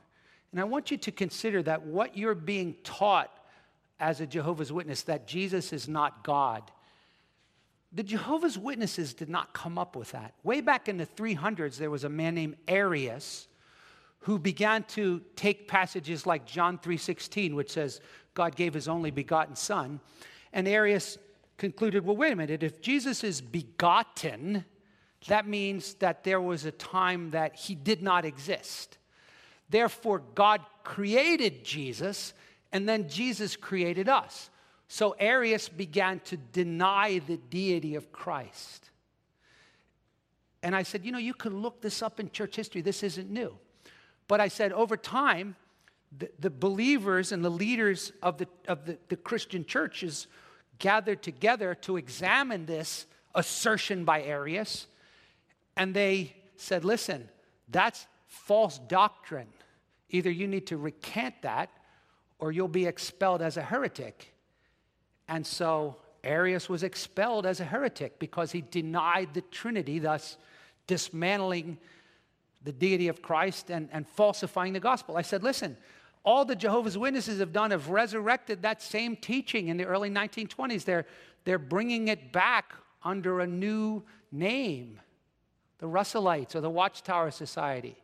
And 0.51 0.59
I 0.59 0.65
want 0.65 0.91
you 0.91 0.97
to 0.97 1.11
consider 1.11 1.63
that 1.63 1.83
what 1.83 2.17
you're 2.17 2.35
being 2.35 2.75
taught 2.83 3.31
as 4.01 4.19
a 4.19 4.27
Jehovah's 4.27 4.73
Witness, 4.73 5.03
that 5.03 5.27
Jesus 5.27 5.71
is 5.71 5.87
not 5.87 6.23
God. 6.25 6.69
The 7.93 8.03
Jehovah's 8.03 8.57
Witnesses 8.57 9.13
did 9.13 9.29
not 9.29 9.53
come 9.53 9.77
up 9.77 9.95
with 9.95 10.11
that. 10.11 10.33
Way 10.43 10.59
back 10.59 10.89
in 10.89 10.97
the 10.97 11.05
300s, 11.05 11.77
there 11.77 11.91
was 11.91 12.03
a 12.03 12.09
man 12.09 12.35
named 12.35 12.57
Arius 12.67 13.47
who 14.19 14.37
began 14.37 14.83
to 14.83 15.21
take 15.35 15.67
passages 15.67 16.25
like 16.25 16.45
John 16.45 16.77
3:16 16.77 17.55
which 17.55 17.71
says 17.71 18.01
God 18.33 18.55
gave 18.55 18.73
his 18.73 18.87
only 18.87 19.09
begotten 19.09 19.55
son 19.55 19.99
and 20.53 20.67
Arius 20.67 21.17
concluded 21.57 22.05
well, 22.05 22.17
wait 22.17 22.33
a 22.33 22.35
minute, 22.35 22.63
if 22.63 22.81
Jesus 22.81 23.23
is 23.23 23.41
begotten, 23.41 24.65
that 25.27 25.47
means 25.47 25.93
that 25.95 26.23
there 26.23 26.41
was 26.41 26.65
a 26.65 26.71
time 26.71 27.31
that 27.31 27.55
he 27.55 27.75
did 27.75 28.01
not 28.01 28.25
exist. 28.25 28.97
Therefore, 29.69 30.23
God 30.35 30.61
created 30.83 31.63
Jesus, 31.63 32.33
and 32.71 32.89
then 32.89 33.07
Jesus 33.07 33.55
created 33.55 34.09
us. 34.09 34.49
So 34.87 35.15
Arius 35.19 35.69
began 35.69 36.19
to 36.21 36.37
deny 36.37 37.19
the 37.19 37.37
deity 37.37 37.95
of 37.95 38.11
Christ. 38.11 38.89
And 40.63 40.75
I 40.75 40.83
said, 40.83 41.05
you 41.05 41.11
know, 41.11 41.17
you 41.17 41.33
can 41.33 41.61
look 41.61 41.81
this 41.81 42.01
up 42.01 42.19
in 42.19 42.29
church 42.31 42.55
history. 42.55 42.81
This 42.81 43.01
isn't 43.03 43.29
new. 43.29 43.57
But 44.27 44.41
I 44.41 44.47
said, 44.47 44.73
over 44.73 44.97
time, 44.97 45.55
the, 46.17 46.29
the 46.39 46.49
believers 46.49 47.31
and 47.31 47.43
the 47.43 47.49
leaders 47.49 48.11
of 48.21 48.37
the, 48.37 48.47
of 48.67 48.85
the, 48.85 48.97
the 49.07 49.15
Christian 49.15 49.65
churches 49.65 50.27
gathered 50.81 51.21
together 51.21 51.75
to 51.75 51.95
examine 51.95 52.65
this 52.65 53.05
assertion 53.33 54.03
by 54.03 54.21
Arius. 54.23 54.87
And 55.77 55.93
they 55.93 56.35
said, 56.57 56.83
listen, 56.83 57.29
that's 57.69 58.05
false 58.27 58.77
doctrine. 58.89 59.47
Either 60.09 60.29
you 60.29 60.47
need 60.47 60.67
to 60.67 60.75
recant 60.75 61.35
that 61.43 61.69
or 62.39 62.51
you'll 62.51 62.67
be 62.67 62.87
expelled 62.87 63.41
as 63.41 63.55
a 63.55 63.61
heretic. 63.61 64.33
And 65.29 65.47
so 65.47 65.95
Arius 66.23 66.67
was 66.67 66.83
expelled 66.83 67.45
as 67.45 67.61
a 67.61 67.65
heretic 67.65 68.19
because 68.19 68.51
he 68.51 68.61
denied 68.61 69.29
the 69.33 69.41
Trinity, 69.41 69.99
thus 69.99 70.37
dismantling 70.87 71.77
the 72.63 72.71
deity 72.71 73.07
of 73.07 73.21
Christ 73.21 73.69
and, 73.69 73.87
and 73.91 74.07
falsifying 74.07 74.73
the 74.73 74.79
gospel. 74.79 75.15
I 75.15 75.21
said, 75.21 75.43
listen, 75.43 75.77
all 76.23 76.45
the 76.45 76.55
Jehovah's 76.55 76.97
Witnesses 76.97 77.39
have 77.39 77.51
done 77.51 77.71
have 77.71 77.89
resurrected 77.89 78.61
that 78.61 78.81
same 78.81 79.15
teaching 79.15 79.69
in 79.69 79.77
the 79.77 79.85
early 79.85 80.09
1920s. 80.09 80.85
They're, 80.85 81.05
they're 81.45 81.59
bringing 81.59 82.07
it 82.09 82.31
back 82.31 82.73
under 83.03 83.39
a 83.39 83.47
new 83.47 84.03
name 84.31 84.99
the 85.79 85.87
Russellites 85.87 86.55
or 86.55 86.61
the 86.61 86.69
Watchtower 86.69 87.31
Society. 87.31 87.97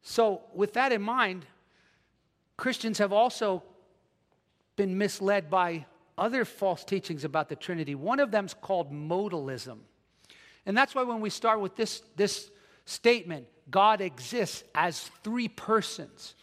So, 0.00 0.40
with 0.54 0.72
that 0.72 0.92
in 0.92 1.02
mind, 1.02 1.44
Christians 2.56 2.96
have 2.98 3.12
also 3.12 3.62
been 4.76 4.96
misled 4.96 5.50
by 5.50 5.84
other 6.16 6.46
false 6.46 6.84
teachings 6.84 7.22
about 7.22 7.50
the 7.50 7.56
Trinity. 7.56 7.94
One 7.94 8.18
of 8.18 8.30
them's 8.30 8.54
called 8.54 8.90
modalism. 8.90 9.78
And 10.64 10.76
that's 10.76 10.94
why 10.94 11.02
when 11.02 11.20
we 11.20 11.28
start 11.30 11.60
with 11.60 11.76
this, 11.76 12.02
this 12.16 12.50
statement, 12.86 13.46
God 13.72 14.00
exists 14.00 14.62
as 14.74 15.00
three 15.24 15.48
persons, 15.48 16.36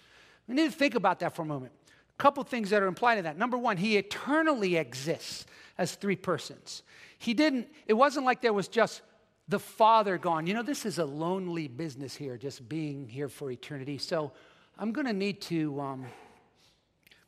we 0.48 0.56
need 0.56 0.70
to 0.70 0.78
think 0.78 0.96
about 0.96 1.20
that 1.20 1.36
for 1.36 1.44
a 1.44 1.46
moment. 1.46 1.72
A 1.88 2.22
couple 2.22 2.44
things 2.44 2.72
that 2.72 2.84
are 2.84 2.88
implied 2.88 3.20
in 3.20 3.24
that. 3.24 3.38
Number 3.38 3.58
one, 3.58 3.78
he 3.78 3.96
eternally 3.96 4.76
exists 4.76 5.46
as 5.78 5.96
three 5.96 6.18
persons. 6.18 6.84
He 7.18 7.34
didn't, 7.34 7.70
it 7.88 7.94
wasn't 7.94 8.26
like 8.26 8.42
there 8.42 8.52
was 8.52 8.68
just 8.68 9.02
the 9.48 9.60
Father 9.60 10.18
gone, 10.18 10.46
you 10.46 10.54
know, 10.54 10.62
this 10.62 10.86
is 10.86 11.00
a 11.00 11.06
lonely 11.06 11.68
business 11.68 12.15
here, 12.15 12.38
just 12.38 12.68
being 12.68 13.08
here 13.08 13.30
for 13.30 13.50
eternity. 13.50 13.98
So 13.98 14.32
I'm 14.78 14.92
going 14.92 15.08
to 15.08 15.13
need 15.13 15.42
to 15.44 15.80
um, 15.80 16.06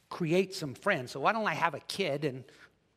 create 0.09 0.53
some 0.53 0.73
friends. 0.73 1.11
So 1.11 1.19
why 1.19 1.31
don't 1.31 1.47
I 1.47 1.53
have 1.53 1.73
a 1.73 1.79
kid 1.81 2.25
and, 2.25 2.43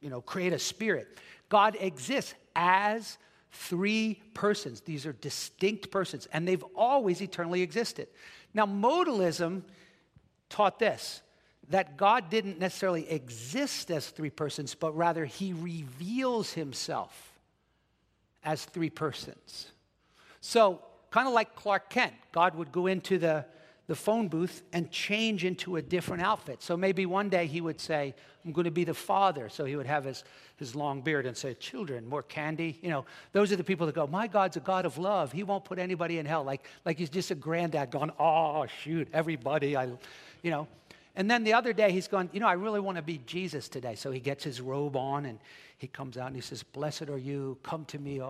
you 0.00 0.10
know, 0.10 0.20
create 0.20 0.52
a 0.52 0.58
spirit? 0.58 1.18
God 1.48 1.76
exists 1.80 2.34
as 2.56 3.18
three 3.54 4.20
persons. 4.34 4.80
These 4.80 5.06
are 5.06 5.12
distinct 5.12 5.90
persons, 5.90 6.26
and 6.32 6.46
they've 6.46 6.64
always 6.74 7.22
eternally 7.22 7.62
existed. 7.62 8.08
Now, 8.52 8.66
modalism 8.66 9.62
taught 10.48 10.78
this 10.78 11.22
that 11.70 11.96
God 11.96 12.28
didn't 12.28 12.58
necessarily 12.58 13.10
exist 13.10 13.90
as 13.90 14.08
three 14.10 14.28
persons, 14.28 14.74
but 14.74 14.94
rather 14.94 15.24
he 15.24 15.54
reveals 15.54 16.52
himself 16.52 17.32
as 18.44 18.64
three 18.66 18.90
persons. 18.90 19.70
So, 20.42 20.82
kind 21.10 21.26
of 21.26 21.32
like 21.32 21.54
Clark 21.54 21.88
Kent, 21.88 22.12
God 22.32 22.54
would 22.56 22.70
go 22.70 22.86
into 22.86 23.18
the 23.18 23.46
the 23.86 23.94
phone 23.94 24.28
booth 24.28 24.62
and 24.72 24.90
change 24.90 25.44
into 25.44 25.76
a 25.76 25.82
different 25.82 26.22
outfit. 26.22 26.62
So 26.62 26.76
maybe 26.76 27.04
one 27.04 27.28
day 27.28 27.46
he 27.46 27.60
would 27.60 27.80
say, 27.80 28.14
I'm 28.44 28.52
going 28.52 28.64
to 28.64 28.70
be 28.70 28.84
the 28.84 28.94
father. 28.94 29.48
So 29.48 29.64
he 29.64 29.76
would 29.76 29.86
have 29.86 30.04
his, 30.04 30.24
his 30.56 30.74
long 30.74 31.02
beard 31.02 31.26
and 31.26 31.36
say, 31.36 31.54
Children, 31.54 32.06
more 32.08 32.22
candy. 32.22 32.78
You 32.82 32.90
know, 32.90 33.04
those 33.32 33.52
are 33.52 33.56
the 33.56 33.64
people 33.64 33.86
that 33.86 33.94
go, 33.94 34.06
My 34.06 34.26
God's 34.26 34.56
a 34.56 34.60
God 34.60 34.86
of 34.86 34.98
love. 34.98 35.32
He 35.32 35.42
won't 35.42 35.64
put 35.64 35.78
anybody 35.78 36.18
in 36.18 36.26
hell. 36.26 36.44
Like, 36.44 36.66
like 36.84 36.98
he's 36.98 37.10
just 37.10 37.30
a 37.30 37.34
granddad 37.34 37.90
going, 37.90 38.10
Oh, 38.18 38.66
shoot, 38.82 39.08
everybody. 39.12 39.76
I, 39.76 39.84
you 40.42 40.50
know. 40.50 40.68
And 41.16 41.30
then 41.30 41.44
the 41.44 41.52
other 41.52 41.72
day 41.72 41.92
he's 41.92 42.08
going, 42.08 42.30
You 42.32 42.40
know, 42.40 42.48
I 42.48 42.54
really 42.54 42.80
want 42.80 42.96
to 42.96 43.02
be 43.02 43.20
Jesus 43.26 43.68
today. 43.68 43.94
So 43.94 44.10
he 44.10 44.20
gets 44.20 44.42
his 44.42 44.60
robe 44.60 44.96
on 44.96 45.26
and 45.26 45.38
he 45.78 45.86
comes 45.86 46.16
out 46.16 46.28
and 46.28 46.36
he 46.36 46.42
says, 46.42 46.62
Blessed 46.62 47.08
are 47.08 47.18
you, 47.18 47.58
come 47.62 47.84
to 47.86 47.98
me. 47.98 48.20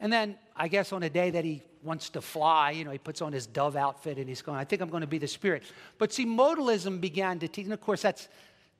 And 0.00 0.12
then 0.12 0.36
I 0.56 0.68
guess 0.68 0.92
on 0.92 1.02
a 1.02 1.10
day 1.10 1.30
that 1.30 1.44
he 1.44 1.62
wants 1.82 2.10
to 2.10 2.20
fly, 2.20 2.70
you 2.72 2.84
know, 2.84 2.90
he 2.90 2.98
puts 2.98 3.22
on 3.22 3.32
his 3.32 3.46
dove 3.46 3.76
outfit 3.76 4.18
and 4.18 4.28
he's 4.28 4.42
going, 4.42 4.58
I 4.58 4.64
think 4.64 4.82
I'm 4.82 4.88
going 4.88 5.02
to 5.02 5.06
be 5.06 5.18
the 5.18 5.28
Spirit. 5.28 5.64
But 5.98 6.12
see, 6.12 6.26
modalism 6.26 7.00
began 7.00 7.38
to 7.40 7.48
teach, 7.48 7.64
and 7.64 7.72
of 7.72 7.80
course, 7.80 8.02
that's, 8.02 8.28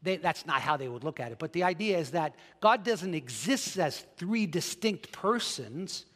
they, 0.03 0.16
that's 0.16 0.46
not 0.46 0.61
how 0.61 0.77
they 0.77 0.88
would 0.88 1.05
look 1.05 1.20
at 1.20 1.33
it. 1.33 1.38
But 1.38 1.53
the 1.53 1.64
idea 1.64 1.98
is 1.98 2.12
that 2.12 2.35
God 2.61 2.85
doesn't 2.85 3.14
exist 3.14 3.79
as 3.79 4.05
three 4.16 4.46
distinct 4.46 5.12
persons, 5.12 6.07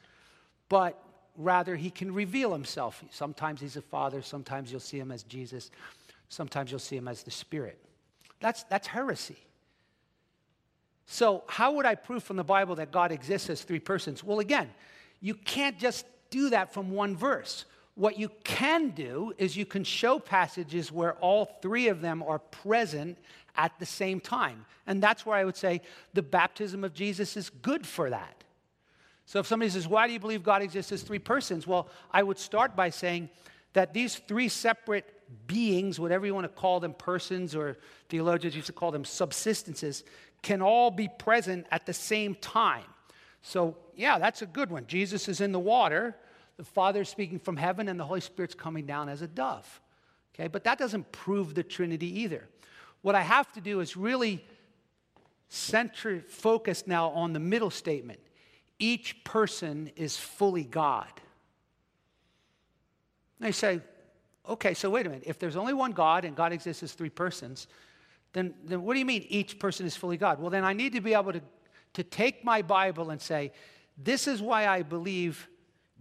but 0.68 1.00
rather 1.37 1.76
he 1.76 1.90
can 1.90 2.12
reveal 2.14 2.52
himself. 2.52 3.04
Sometimes 3.11 3.61
he's 3.61 3.76
a 3.76 3.82
father, 3.82 4.22
sometimes 4.22 4.70
you'll 4.70 4.80
see 4.80 4.98
him 4.98 5.12
as 5.12 5.22
Jesus, 5.22 5.70
sometimes 6.28 6.70
you'll 6.70 6.80
see 6.80 6.96
him 6.96 7.08
as 7.08 7.22
the 7.22 7.30
Spirit. 7.30 7.78
That's, 8.40 8.64
that's 8.64 8.86
heresy. 8.86 9.38
So, 11.06 11.44
how 11.46 11.72
would 11.72 11.86
I 11.86 11.94
prove 11.94 12.24
from 12.24 12.36
the 12.36 12.44
Bible 12.44 12.74
that 12.76 12.90
God 12.90 13.12
exists 13.12 13.48
as 13.48 13.62
three 13.62 13.78
persons? 13.78 14.24
Well, 14.24 14.40
again, 14.40 14.68
you 15.20 15.34
can't 15.34 15.78
just 15.78 16.04
do 16.30 16.50
that 16.50 16.74
from 16.74 16.90
one 16.90 17.16
verse. 17.16 17.64
What 17.94 18.18
you 18.18 18.30
can 18.44 18.90
do 18.90 19.32
is 19.38 19.56
you 19.56 19.64
can 19.64 19.84
show 19.84 20.18
passages 20.18 20.92
where 20.92 21.14
all 21.14 21.46
three 21.62 21.88
of 21.88 22.00
them 22.00 22.22
are 22.22 22.40
present 22.40 23.16
at 23.56 23.78
the 23.78 23.86
same 23.86 24.20
time. 24.20 24.66
And 24.86 25.02
that's 25.02 25.24
where 25.24 25.36
I 25.36 25.44
would 25.44 25.56
say 25.56 25.80
the 26.12 26.22
baptism 26.22 26.84
of 26.84 26.92
Jesus 26.92 27.36
is 27.36 27.50
good 27.50 27.86
for 27.86 28.10
that. 28.10 28.44
So 29.24 29.40
if 29.40 29.46
somebody 29.46 29.70
says, 29.70 29.88
Why 29.88 30.06
do 30.06 30.12
you 30.12 30.20
believe 30.20 30.42
God 30.42 30.60
exists 30.60 30.92
as 30.92 31.02
three 31.02 31.18
persons? 31.18 31.66
Well, 31.66 31.88
I 32.10 32.22
would 32.22 32.38
start 32.38 32.76
by 32.76 32.90
saying 32.90 33.30
that 33.72 33.94
these 33.94 34.16
three 34.16 34.48
separate 34.48 35.15
beings, 35.46 35.98
whatever 35.98 36.26
you 36.26 36.34
want 36.34 36.44
to 36.44 36.60
call 36.60 36.80
them, 36.80 36.94
persons, 36.94 37.54
or 37.54 37.78
theologians 38.08 38.54
used 38.54 38.66
to 38.66 38.72
call 38.72 38.90
them 38.90 39.04
subsistences, 39.04 40.02
can 40.42 40.62
all 40.62 40.90
be 40.90 41.08
present 41.18 41.66
at 41.70 41.86
the 41.86 41.92
same 41.92 42.34
time. 42.36 42.84
So, 43.42 43.76
yeah, 43.94 44.18
that's 44.18 44.42
a 44.42 44.46
good 44.46 44.70
one. 44.70 44.86
Jesus 44.86 45.28
is 45.28 45.40
in 45.40 45.52
the 45.52 45.58
water, 45.58 46.16
the 46.56 46.64
Father 46.64 47.02
is 47.02 47.08
speaking 47.08 47.38
from 47.38 47.56
heaven, 47.56 47.88
and 47.88 47.98
the 47.98 48.04
Holy 48.04 48.20
Spirit's 48.20 48.54
coming 48.54 48.86
down 48.86 49.08
as 49.08 49.22
a 49.22 49.28
dove. 49.28 49.80
Okay, 50.34 50.48
but 50.48 50.64
that 50.64 50.78
doesn't 50.78 51.12
prove 51.12 51.54
the 51.54 51.62
Trinity 51.62 52.20
either. 52.22 52.48
What 53.02 53.14
I 53.14 53.22
have 53.22 53.50
to 53.52 53.60
do 53.60 53.80
is 53.80 53.96
really 53.96 54.44
center 55.48 56.20
focus 56.20 56.84
now 56.86 57.10
on 57.10 57.32
the 57.32 57.40
middle 57.40 57.70
statement. 57.70 58.20
Each 58.78 59.22
person 59.24 59.90
is 59.96 60.16
fully 60.16 60.64
God. 60.64 61.08
They 63.38 63.52
say, 63.52 63.80
okay, 64.48 64.74
so 64.74 64.90
wait 64.90 65.06
a 65.06 65.11
minute. 65.11 65.24
If 65.26 65.38
there's 65.38 65.56
only 65.56 65.74
one 65.74 65.92
God 65.92 66.24
and 66.24 66.37
God 66.37 66.52
exists 66.52 66.82
as 66.82 66.92
three 66.92 67.11
persons, 67.11 67.66
then, 68.32 68.54
then 68.64 68.82
what 68.82 68.94
do 68.94 68.98
you 68.98 69.04
mean 69.06 69.24
each 69.28 69.59
person 69.59 69.87
is 69.87 69.96
fully 69.96 70.16
God? 70.16 70.40
Well, 70.40 70.50
then 70.50 70.64
I 70.64 70.72
need 70.72 70.92
to 70.92 71.00
be 71.00 71.14
able 71.14 71.32
to, 71.32 71.40
to 71.94 72.02
take 72.02 72.44
my 72.44 72.62
Bible 72.62 73.11
and 73.11 73.20
say, 73.20 73.52
this 73.96 74.28
is 74.28 74.42
why 74.42 74.66
I 74.66 74.82
believe 74.82 75.48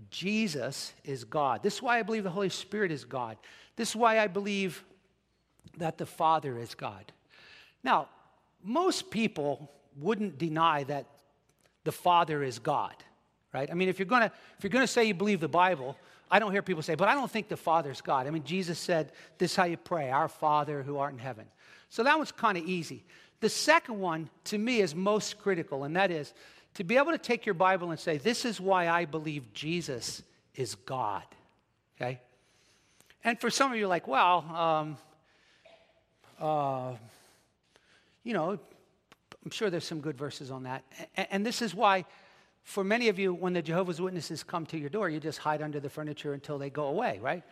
Jesus 0.09 0.93
is 1.03 1.23
God. 1.23 1.63
This 1.63 1.75
is 1.75 1.81
why 1.81 1.99
I 1.99 2.03
believe 2.03 2.23
the 2.23 2.29
Holy 2.29 2.49
Spirit 2.49 2.91
is 2.91 3.05
God. 3.05 3.37
This 3.75 3.89
is 3.89 3.95
why 3.95 4.19
I 4.19 4.27
believe 4.27 4.83
that 5.77 5.97
the 5.97 6.05
Father 6.05 6.57
is 6.57 6.75
God. 6.75 7.11
Now, 7.83 8.09
most 8.63 9.11
people 9.11 9.71
wouldn't 9.97 10.37
deny 10.37 10.83
that 10.85 11.05
the 11.83 11.91
Father 11.91 12.43
is 12.43 12.59
God, 12.59 12.95
right? 13.53 13.69
I 13.69 13.73
mean, 13.75 13.89
if 13.89 13.99
you're 13.99 14.05
gonna 14.07 14.31
if 14.57 14.63
you're 14.63 14.71
gonna 14.71 14.87
say 14.87 15.05
you 15.05 15.13
believe 15.13 15.39
the 15.39 15.47
Bible, 15.47 15.95
I 16.29 16.39
don't 16.39 16.51
hear 16.51 16.61
people 16.61 16.83
say, 16.83 16.95
but 16.95 17.07
I 17.07 17.13
don't 17.13 17.29
think 17.29 17.47
the 17.47 17.57
Father's 17.57 18.01
God. 18.01 18.27
I 18.27 18.31
mean, 18.31 18.43
Jesus 18.43 18.79
said, 18.79 19.11
This 19.37 19.51
is 19.51 19.57
how 19.57 19.65
you 19.65 19.77
pray, 19.77 20.09
our 20.09 20.27
Father 20.27 20.83
who 20.83 20.97
art 20.97 21.13
in 21.13 21.19
heaven. 21.19 21.45
So 21.89 22.03
that 22.03 22.17
one's 22.17 22.31
kind 22.31 22.57
of 22.57 22.65
easy. 22.65 23.03
The 23.41 23.49
second 23.49 23.99
one, 23.99 24.29
to 24.45 24.57
me, 24.57 24.79
is 24.79 24.95
most 24.95 25.37
critical, 25.39 25.83
and 25.83 25.95
that 25.95 26.11
is 26.11 26.33
to 26.75 26.83
be 26.83 26.97
able 26.97 27.11
to 27.11 27.17
take 27.17 27.45
your 27.45 27.55
Bible 27.55 27.91
and 27.91 27.99
say, 27.99 28.17
This 28.17 28.45
is 28.45 28.59
why 28.59 28.89
I 28.89 29.05
believe 29.05 29.53
Jesus 29.53 30.23
is 30.55 30.75
God. 30.75 31.23
Okay? 32.01 32.19
And 33.23 33.39
for 33.39 33.49
some 33.49 33.71
of 33.71 33.77
you, 33.77 33.87
like, 33.87 34.07
well, 34.07 34.39
um, 34.53 34.97
uh, 36.39 36.93
you 38.23 38.33
know, 38.33 38.59
I'm 39.43 39.51
sure 39.51 39.69
there's 39.69 39.85
some 39.85 40.01
good 40.01 40.17
verses 40.17 40.51
on 40.51 40.63
that. 40.63 40.83
And, 41.15 41.27
and 41.31 41.45
this 41.45 41.61
is 41.61 41.73
why, 41.73 42.05
for 42.65 42.83
many 42.83 43.09
of 43.09 43.19
you, 43.19 43.33
when 43.33 43.53
the 43.53 43.61
Jehovah's 43.61 44.01
Witnesses 44.01 44.43
come 44.43 44.65
to 44.65 44.77
your 44.77 44.89
door, 44.89 45.07
you 45.07 45.19
just 45.19 45.37
hide 45.37 45.61
under 45.61 45.79
the 45.79 45.89
furniture 45.89 46.33
until 46.33 46.57
they 46.57 46.71
go 46.71 46.87
away, 46.87 47.19
right? 47.21 47.43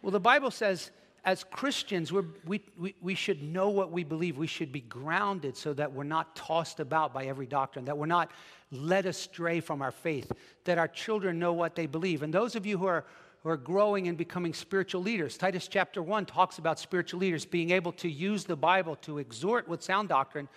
Well, 0.00 0.12
the 0.12 0.20
Bible 0.20 0.52
says 0.52 0.92
as 1.24 1.44
Christians, 1.44 2.12
we 2.12 2.60
we, 2.78 2.94
we 3.00 3.14
should 3.14 3.42
know 3.42 3.70
what 3.70 3.90
we 3.90 4.04
believe. 4.04 4.38
We 4.38 4.46
should 4.46 4.72
be 4.72 4.80
grounded 4.80 5.56
so 5.56 5.74
that 5.74 5.92
we're 5.92 6.04
not 6.04 6.34
tossed 6.36 6.78
about 6.78 7.12
by 7.12 7.26
every 7.26 7.46
doctrine, 7.46 7.84
that 7.86 7.98
we're 7.98 8.06
not 8.06 8.30
led 8.70 9.04
astray 9.04 9.58
from 9.58 9.82
our 9.82 9.90
faith, 9.90 10.30
that 10.64 10.78
our 10.78 10.88
children 10.88 11.40
know 11.40 11.52
what 11.52 11.74
they 11.74 11.86
believe. 11.86 12.22
And 12.22 12.32
those 12.32 12.54
of 12.54 12.64
you 12.64 12.78
who 12.78 12.86
are, 12.86 13.04
who 13.42 13.48
are 13.48 13.56
growing 13.56 14.06
and 14.06 14.16
becoming 14.16 14.54
spiritual 14.54 15.02
leaders, 15.02 15.36
Titus 15.36 15.66
chapter 15.66 16.02
1 16.02 16.24
talks 16.26 16.58
about 16.58 16.78
spiritual 16.78 17.18
leaders 17.18 17.44
being 17.44 17.70
able 17.70 17.92
to 17.92 18.08
use 18.08 18.44
the 18.44 18.56
Bible 18.56 18.94
to 18.96 19.18
exhort 19.18 19.66
with 19.68 19.82
sound 19.82 20.08
doctrine, 20.08 20.48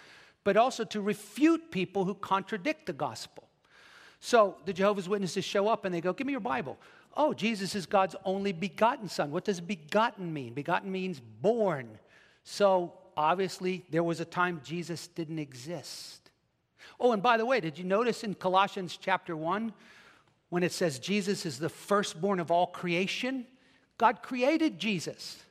but 0.44 0.58
also 0.58 0.84
to 0.86 1.02
refute 1.02 1.72
people 1.72 2.06
who 2.06 2.14
contradict 2.14 2.86
the 2.86 2.94
gospel. 2.94 3.45
So 4.20 4.56
the 4.66 4.74
Jehovah's 4.74 5.08
Witnesses 5.08 5.46
show 5.46 5.68
up 5.68 5.86
and 5.86 5.94
they 5.94 6.02
go, 6.02 6.14
Give 6.14 6.26
me 6.26 6.32
your 6.32 6.40
Bible 6.40 6.78
oh, 7.18 7.34
Jesus 7.34 7.76
is 7.76 7.86
God's 7.86 8.16
only 8.26 8.52
begotten 8.52 9.08
son. 9.08 9.32
What 9.32 9.46
does 9.46 9.62
begotten 9.62 10.34
mean? 10.34 10.54
Begotten 10.54 10.92
means 10.92 11.20
born. 11.20 11.98
So 12.44 12.94
obviously, 13.16 13.86
there 13.90 14.04
was 14.04 14.20
a 14.20 14.26
time 14.26 14.62
Jesus 14.64 15.08
didn't 15.08 15.40
exist. 15.40 16.30
Oh, 17.00 17.12
and 17.12 17.24
by 17.24 17.38
the 17.38 17.46
way, 17.46 17.60
did 17.60 17.78
you 17.78 17.84
notice 17.84 18.24
in 18.24 18.36
Colossians 18.36 18.98
chapter 19.02 19.36
1 19.36 19.74
when 20.50 20.64
it 20.64 20.72
says 20.72 21.00
Jesus 21.00 21.46
is 21.46 21.58
the 21.58 21.70
firstborn 21.70 22.40
of 22.40 22.52
all 22.52 22.68
creation? 22.68 23.46
God 23.98 24.22
created 24.22 24.78
Jesus. 24.78 25.42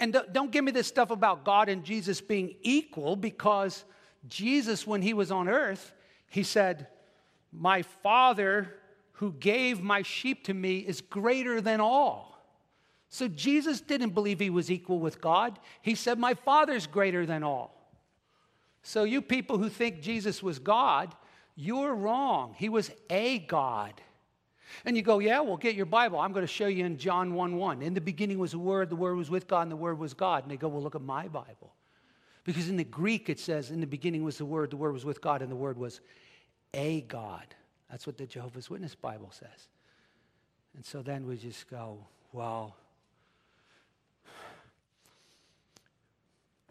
And 0.00 0.16
don't 0.32 0.52
give 0.52 0.64
me 0.64 0.70
this 0.70 0.86
stuff 0.86 1.10
about 1.10 1.44
God 1.44 1.68
and 1.68 1.82
Jesus 1.82 2.20
being 2.20 2.54
equal 2.62 3.16
because 3.16 3.84
Jesus, 4.28 4.86
when 4.86 5.02
he 5.02 5.12
was 5.12 5.32
on 5.32 5.48
earth, 5.48 5.92
he 6.28 6.44
said, 6.44 6.86
My 7.52 7.82
Father 7.82 8.74
who 9.12 9.32
gave 9.32 9.82
my 9.82 10.02
sheep 10.02 10.44
to 10.44 10.54
me 10.54 10.78
is 10.78 11.00
greater 11.00 11.60
than 11.60 11.80
all. 11.80 12.40
So 13.08 13.26
Jesus 13.26 13.80
didn't 13.80 14.10
believe 14.10 14.38
he 14.38 14.50
was 14.50 14.70
equal 14.70 15.00
with 15.00 15.20
God. 15.20 15.58
He 15.82 15.94
said, 15.94 16.18
My 16.18 16.34
Father's 16.34 16.86
greater 16.86 17.26
than 17.26 17.42
all. 17.42 17.74
So, 18.82 19.04
you 19.04 19.20
people 19.20 19.58
who 19.58 19.68
think 19.68 20.00
Jesus 20.00 20.42
was 20.42 20.58
God, 20.58 21.14
you're 21.56 21.94
wrong. 21.94 22.54
He 22.56 22.68
was 22.68 22.90
a 23.10 23.40
God. 23.40 24.00
And 24.84 24.96
you 24.96 25.02
go, 25.02 25.18
Yeah, 25.18 25.40
well, 25.40 25.56
get 25.56 25.74
your 25.74 25.86
Bible. 25.86 26.20
I'm 26.20 26.32
going 26.32 26.46
to 26.46 26.52
show 26.52 26.68
you 26.68 26.84
in 26.84 26.96
John 26.96 27.34
1 27.34 27.56
1. 27.56 27.82
In 27.82 27.94
the 27.94 28.00
beginning 28.00 28.38
was 28.38 28.52
the 28.52 28.58
Word, 28.58 28.88
the 28.88 28.96
Word 28.96 29.16
was 29.16 29.30
with 29.30 29.48
God, 29.48 29.62
and 29.62 29.72
the 29.72 29.76
Word 29.76 29.98
was 29.98 30.14
God. 30.14 30.44
And 30.44 30.52
they 30.52 30.56
go, 30.56 30.68
Well, 30.68 30.82
look 30.82 30.94
at 30.94 31.02
my 31.02 31.26
Bible. 31.28 31.74
Because 32.44 32.68
in 32.68 32.76
the 32.76 32.84
Greek 32.84 33.28
it 33.28 33.38
says, 33.38 33.70
in 33.70 33.80
the 33.80 33.86
beginning 33.86 34.22
was 34.22 34.38
the 34.38 34.46
Word, 34.46 34.70
the 34.70 34.76
Word 34.76 34.92
was 34.92 35.04
with 35.04 35.20
God, 35.20 35.42
and 35.42 35.50
the 35.50 35.56
Word 35.56 35.76
was 35.76 36.00
a 36.74 37.02
God. 37.02 37.54
That's 37.90 38.06
what 38.06 38.18
the 38.18 38.26
Jehovah's 38.26 38.68
Witness 38.68 38.94
Bible 38.94 39.30
says. 39.32 39.68
And 40.76 40.84
so 40.84 41.02
then 41.02 41.26
we 41.26 41.36
just 41.36 41.68
go, 41.70 41.98
well, 42.32 42.76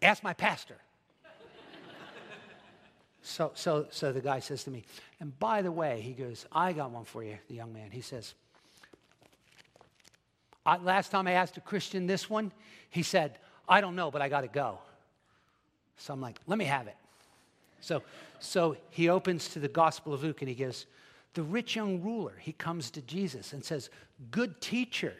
ask 0.00 0.22
my 0.22 0.32
pastor. 0.32 0.76
so, 3.22 3.50
so, 3.54 3.86
so 3.90 4.12
the 4.12 4.20
guy 4.20 4.40
says 4.40 4.64
to 4.64 4.70
me, 4.70 4.84
and 5.20 5.36
by 5.38 5.62
the 5.62 5.72
way, 5.72 6.00
he 6.00 6.12
goes, 6.12 6.46
I 6.52 6.72
got 6.72 6.90
one 6.90 7.04
for 7.04 7.24
you, 7.24 7.38
the 7.48 7.54
young 7.54 7.72
man. 7.72 7.90
He 7.90 8.00
says, 8.00 8.34
last 10.64 11.10
time 11.10 11.26
I 11.26 11.32
asked 11.32 11.56
a 11.56 11.60
Christian 11.60 12.06
this 12.06 12.30
one, 12.30 12.52
he 12.90 13.02
said, 13.02 13.38
I 13.68 13.80
don't 13.80 13.96
know, 13.96 14.10
but 14.10 14.22
I 14.22 14.28
got 14.28 14.42
to 14.42 14.48
go. 14.48 14.78
So 15.96 16.14
I'm 16.14 16.20
like, 16.20 16.38
let 16.46 16.58
me 16.58 16.64
have 16.64 16.86
it. 16.86 16.96
So, 17.80 18.02
so 18.40 18.76
he 18.90 19.08
opens 19.08 19.48
to 19.50 19.58
the 19.58 19.68
Gospel 19.68 20.12
of 20.12 20.22
Luke 20.22 20.42
and 20.42 20.48
he 20.48 20.54
goes, 20.54 20.86
the 21.34 21.42
rich 21.42 21.76
young 21.76 22.02
ruler, 22.02 22.32
he 22.40 22.52
comes 22.52 22.90
to 22.90 23.02
Jesus 23.02 23.52
and 23.52 23.64
says, 23.64 23.90
Good 24.30 24.60
teacher. 24.60 25.14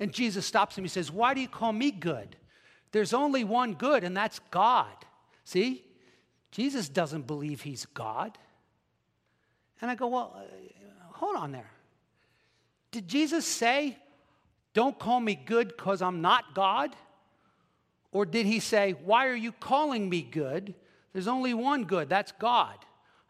And 0.00 0.12
Jesus 0.12 0.46
stops 0.46 0.78
him. 0.78 0.84
He 0.84 0.88
says, 0.88 1.10
Why 1.10 1.34
do 1.34 1.40
you 1.40 1.48
call 1.48 1.72
me 1.72 1.90
good? 1.90 2.36
There's 2.92 3.12
only 3.12 3.44
one 3.44 3.74
good, 3.74 4.04
and 4.04 4.16
that's 4.16 4.38
God. 4.50 4.94
See? 5.44 5.84
Jesus 6.50 6.88
doesn't 6.88 7.26
believe 7.26 7.60
he's 7.60 7.84
God. 7.84 8.38
And 9.82 9.90
I 9.90 9.94
go, 9.94 10.06
Well, 10.06 10.34
uh, 10.36 11.12
hold 11.12 11.36
on 11.36 11.52
there. 11.52 11.70
Did 12.90 13.08
Jesus 13.08 13.44
say, 13.44 13.98
Don't 14.72 14.98
call 14.98 15.20
me 15.20 15.34
good 15.34 15.68
because 15.68 16.00
I'm 16.00 16.22
not 16.22 16.54
God? 16.54 16.96
Or 18.10 18.24
did 18.24 18.46
he 18.46 18.60
say, 18.60 18.94
Why 19.04 19.26
are 19.26 19.36
you 19.36 19.52
calling 19.52 20.08
me 20.08 20.22
good? 20.22 20.74
There's 21.18 21.26
only 21.26 21.52
one 21.52 21.82
good, 21.82 22.08
that's 22.08 22.30
God. 22.30 22.76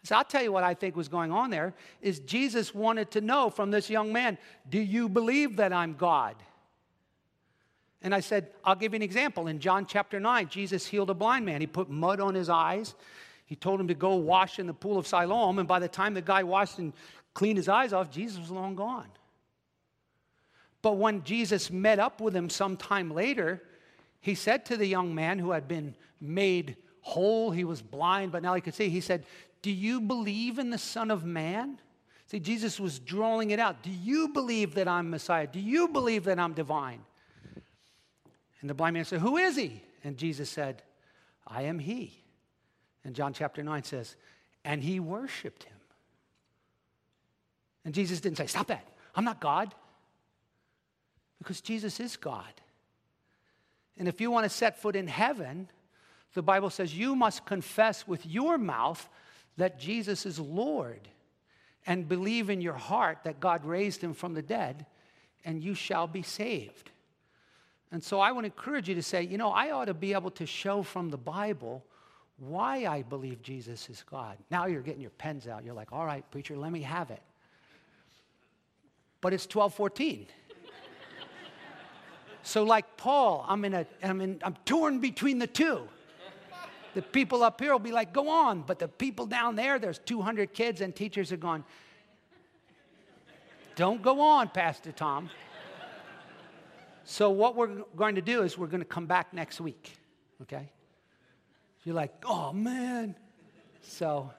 So 0.02 0.14
I'll 0.14 0.22
tell 0.22 0.42
you 0.42 0.52
what 0.52 0.62
I 0.62 0.74
think 0.74 0.94
was 0.94 1.08
going 1.08 1.32
on 1.32 1.48
there 1.48 1.72
is 2.02 2.18
Jesus 2.18 2.74
wanted 2.74 3.10
to 3.12 3.22
know 3.22 3.48
from 3.48 3.70
this 3.70 3.88
young 3.88 4.12
man, 4.12 4.36
do 4.68 4.78
you 4.78 5.08
believe 5.08 5.56
that 5.56 5.72
I'm 5.72 5.94
God? 5.94 6.36
And 8.02 8.14
I 8.14 8.20
said, 8.20 8.48
I'll 8.62 8.74
give 8.74 8.92
you 8.92 8.96
an 8.96 9.02
example. 9.02 9.46
In 9.46 9.58
John 9.58 9.86
chapter 9.86 10.20
9, 10.20 10.48
Jesus 10.50 10.86
healed 10.86 11.08
a 11.08 11.14
blind 11.14 11.46
man. 11.46 11.62
He 11.62 11.66
put 11.66 11.88
mud 11.88 12.20
on 12.20 12.34
his 12.34 12.50
eyes. 12.50 12.94
He 13.46 13.56
told 13.56 13.80
him 13.80 13.88
to 13.88 13.94
go 13.94 14.16
wash 14.16 14.58
in 14.58 14.66
the 14.66 14.74
pool 14.74 14.98
of 14.98 15.06
Siloam. 15.06 15.58
And 15.58 15.66
by 15.66 15.78
the 15.78 15.88
time 15.88 16.12
the 16.12 16.20
guy 16.20 16.42
washed 16.42 16.78
and 16.78 16.92
cleaned 17.32 17.56
his 17.56 17.70
eyes 17.70 17.94
off, 17.94 18.10
Jesus 18.10 18.38
was 18.38 18.50
long 18.50 18.74
gone. 18.74 19.08
But 20.82 20.98
when 20.98 21.24
Jesus 21.24 21.70
met 21.70 21.98
up 21.98 22.20
with 22.20 22.36
him 22.36 22.50
sometime 22.50 23.10
later, 23.10 23.62
he 24.20 24.34
said 24.34 24.66
to 24.66 24.76
the 24.76 24.84
young 24.84 25.14
man 25.14 25.38
who 25.38 25.52
had 25.52 25.66
been 25.66 25.94
made 26.20 26.76
whole, 27.00 27.50
he 27.50 27.64
was 27.64 27.82
blind, 27.82 28.32
but 28.32 28.42
now 28.42 28.54
he 28.54 28.60
could 28.60 28.74
see, 28.74 28.88
he 28.88 29.00
said, 29.00 29.24
Do 29.62 29.70
you 29.70 30.00
believe 30.00 30.58
in 30.58 30.70
the 30.70 30.78
Son 30.78 31.10
of 31.10 31.24
Man? 31.24 31.78
See, 32.26 32.40
Jesus 32.40 32.78
was 32.78 32.98
drawing 32.98 33.52
it 33.52 33.58
out. 33.58 33.82
Do 33.82 33.90
you 33.90 34.28
believe 34.28 34.74
that 34.74 34.86
I'm 34.86 35.08
Messiah? 35.08 35.46
Do 35.46 35.60
you 35.60 35.88
believe 35.88 36.24
that 36.24 36.38
I'm 36.38 36.52
divine? 36.52 37.00
And 38.60 38.68
the 38.68 38.74
blind 38.74 38.94
man 38.94 39.04
said, 39.04 39.20
Who 39.20 39.36
is 39.36 39.56
he? 39.56 39.82
And 40.04 40.16
Jesus 40.16 40.50
said, 40.50 40.82
I 41.46 41.62
am 41.62 41.78
he. 41.78 42.12
And 43.04 43.14
John 43.14 43.32
chapter 43.32 43.62
9 43.62 43.82
says, 43.84 44.16
And 44.64 44.82
he 44.82 45.00
worshiped 45.00 45.64
him. 45.64 45.76
And 47.84 47.94
Jesus 47.94 48.20
didn't 48.20 48.36
say, 48.36 48.46
Stop 48.46 48.66
that. 48.66 48.86
I'm 49.14 49.24
not 49.24 49.40
God. 49.40 49.74
Because 51.38 51.60
Jesus 51.60 52.00
is 52.00 52.16
God. 52.16 52.52
And 53.96 54.06
if 54.06 54.20
you 54.20 54.30
want 54.30 54.44
to 54.44 54.50
set 54.50 54.80
foot 54.80 54.96
in 54.96 55.08
heaven, 55.08 55.68
the 56.38 56.42
Bible 56.42 56.70
says 56.70 56.96
you 56.96 57.16
must 57.16 57.44
confess 57.46 58.06
with 58.06 58.24
your 58.24 58.58
mouth 58.58 59.08
that 59.56 59.80
Jesus 59.80 60.24
is 60.24 60.38
Lord 60.38 61.00
and 61.84 62.06
believe 62.06 62.48
in 62.48 62.60
your 62.60 62.74
heart 62.74 63.18
that 63.24 63.40
God 63.40 63.64
raised 63.64 64.00
him 64.00 64.14
from 64.14 64.34
the 64.34 64.42
dead, 64.42 64.86
and 65.44 65.60
you 65.60 65.74
shall 65.74 66.06
be 66.06 66.22
saved. 66.22 66.92
And 67.90 68.04
so 68.04 68.20
I 68.20 68.30
would 68.30 68.44
encourage 68.44 68.88
you 68.88 68.94
to 68.94 69.02
say, 69.02 69.24
you 69.24 69.36
know, 69.36 69.50
I 69.50 69.72
ought 69.72 69.86
to 69.86 69.94
be 69.94 70.12
able 70.12 70.30
to 70.30 70.46
show 70.46 70.84
from 70.84 71.10
the 71.10 71.16
Bible 71.16 71.84
why 72.38 72.86
I 72.86 73.02
believe 73.02 73.42
Jesus 73.42 73.90
is 73.90 74.04
God. 74.08 74.36
Now 74.48 74.66
you're 74.66 74.80
getting 74.80 75.00
your 75.00 75.10
pens 75.10 75.48
out. 75.48 75.64
You're 75.64 75.74
like, 75.74 75.90
all 75.90 76.06
right, 76.06 76.24
preacher, 76.30 76.56
let 76.56 76.70
me 76.70 76.82
have 76.82 77.10
it. 77.10 77.22
But 79.20 79.32
it's 79.32 79.52
1214. 79.52 80.28
so, 82.44 82.62
like 82.62 82.96
Paul, 82.96 83.44
I'm 83.48 83.64
in 83.64 83.74
a, 83.74 83.86
I'm 84.04 84.20
in, 84.20 84.40
I'm 84.44 84.54
torn 84.64 85.00
between 85.00 85.40
the 85.40 85.48
two. 85.48 85.88
The 86.94 87.02
people 87.02 87.42
up 87.42 87.60
here 87.60 87.72
will 87.72 87.78
be 87.78 87.92
like, 87.92 88.12
go 88.12 88.28
on. 88.28 88.62
But 88.62 88.78
the 88.78 88.88
people 88.88 89.26
down 89.26 89.56
there, 89.56 89.78
there's 89.78 89.98
200 89.98 90.52
kids, 90.52 90.80
and 90.80 90.94
teachers 90.94 91.32
are 91.32 91.36
going, 91.36 91.64
don't 93.76 94.02
go 94.02 94.20
on, 94.20 94.48
Pastor 94.48 94.90
Tom. 94.90 95.30
So, 97.04 97.30
what 97.30 97.56
we're 97.56 97.84
going 97.96 98.16
to 98.16 98.22
do 98.22 98.42
is 98.42 98.58
we're 98.58 98.66
going 98.66 98.82
to 98.82 98.86
come 98.86 99.06
back 99.06 99.32
next 99.32 99.60
week, 99.60 99.96
okay? 100.42 100.68
You're 101.84 101.94
like, 101.94 102.12
oh 102.26 102.52
man. 102.52 103.14
So, 103.80 104.30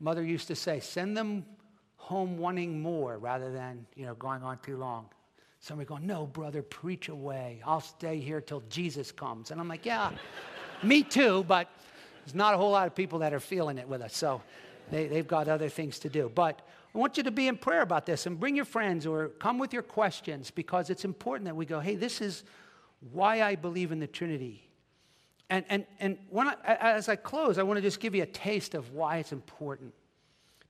mother 0.00 0.24
used 0.24 0.48
to 0.48 0.54
say, 0.54 0.80
send 0.80 1.14
them 1.14 1.44
home 1.96 2.38
wanting 2.38 2.80
more 2.80 3.18
rather 3.18 3.52
than, 3.52 3.84
you 3.96 4.06
know, 4.06 4.14
going 4.14 4.42
on 4.42 4.58
too 4.60 4.78
long. 4.78 5.08
Somebody 5.60 5.86
going, 5.86 6.06
no, 6.06 6.26
brother, 6.26 6.62
preach 6.62 7.08
away. 7.08 7.60
I'll 7.66 7.80
stay 7.80 8.18
here 8.18 8.40
till 8.40 8.62
Jesus 8.70 9.12
comes. 9.12 9.50
And 9.50 9.60
I'm 9.60 9.68
like, 9.68 9.84
yeah, 9.84 10.12
me 10.82 11.02
too, 11.02 11.44
but 11.46 11.68
there's 12.24 12.34
not 12.34 12.54
a 12.54 12.56
whole 12.56 12.70
lot 12.70 12.86
of 12.86 12.94
people 12.94 13.20
that 13.20 13.32
are 13.32 13.40
feeling 13.40 13.78
it 13.78 13.88
with 13.88 14.02
us. 14.02 14.16
So 14.16 14.42
they, 14.90 15.06
they've 15.06 15.26
got 15.26 15.48
other 15.48 15.68
things 15.68 15.98
to 16.00 16.08
do. 16.08 16.30
But 16.34 16.60
I 16.94 16.98
want 16.98 17.16
you 17.16 17.22
to 17.24 17.30
be 17.30 17.48
in 17.48 17.56
prayer 17.56 17.82
about 17.82 18.06
this 18.06 18.26
and 18.26 18.38
bring 18.38 18.56
your 18.56 18.64
friends 18.64 19.06
or 19.06 19.28
come 19.28 19.58
with 19.58 19.72
your 19.72 19.82
questions 19.82 20.50
because 20.50 20.90
it's 20.90 21.04
important 21.04 21.46
that 21.46 21.56
we 21.56 21.66
go, 21.66 21.80
hey, 21.80 21.96
this 21.96 22.20
is 22.20 22.44
why 23.12 23.42
I 23.42 23.54
believe 23.54 23.92
in 23.92 24.00
the 24.00 24.06
Trinity. 24.06 24.68
And, 25.50 25.64
and, 25.68 25.86
and 26.00 26.18
I, 26.36 26.56
as 26.80 27.08
I 27.08 27.16
close, 27.16 27.58
I 27.58 27.62
want 27.62 27.78
to 27.78 27.82
just 27.82 28.00
give 28.00 28.14
you 28.14 28.22
a 28.22 28.26
taste 28.26 28.74
of 28.74 28.92
why 28.92 29.18
it's 29.18 29.32
important. 29.32 29.94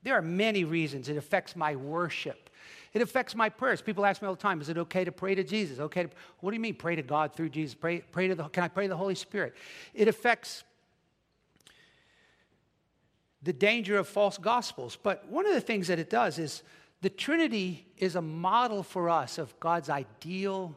There 0.02 0.14
are 0.14 0.22
many 0.22 0.64
reasons 0.64 1.08
it 1.08 1.16
affects 1.16 1.56
my 1.56 1.74
worship. 1.76 2.47
It 2.94 3.02
affects 3.02 3.34
my 3.34 3.48
prayers. 3.48 3.82
People 3.82 4.06
ask 4.06 4.22
me 4.22 4.28
all 4.28 4.34
the 4.34 4.40
time, 4.40 4.60
is 4.60 4.68
it 4.68 4.78
okay 4.78 5.04
to 5.04 5.12
pray 5.12 5.34
to 5.34 5.44
Jesus? 5.44 5.78
Okay 5.78 6.04
to, 6.04 6.10
what 6.40 6.50
do 6.50 6.56
you 6.56 6.60
mean 6.60 6.74
pray 6.74 6.96
to 6.96 7.02
God 7.02 7.34
through 7.34 7.50
Jesus? 7.50 7.74
Pray, 7.74 8.00
pray 8.00 8.28
to 8.28 8.34
the, 8.34 8.44
can 8.44 8.64
I 8.64 8.68
pray 8.68 8.84
to 8.84 8.88
the 8.88 8.96
Holy 8.96 9.14
Spirit? 9.14 9.54
It 9.94 10.08
affects 10.08 10.64
the 13.42 13.52
danger 13.52 13.98
of 13.98 14.08
false 14.08 14.38
gospels. 14.38 14.96
But 15.00 15.28
one 15.28 15.46
of 15.46 15.54
the 15.54 15.60
things 15.60 15.88
that 15.88 15.98
it 15.98 16.10
does 16.10 16.38
is 16.38 16.62
the 17.00 17.10
Trinity 17.10 17.86
is 17.96 18.16
a 18.16 18.22
model 18.22 18.82
for 18.82 19.08
us 19.08 19.38
of 19.38 19.58
God's 19.60 19.90
ideal 19.90 20.76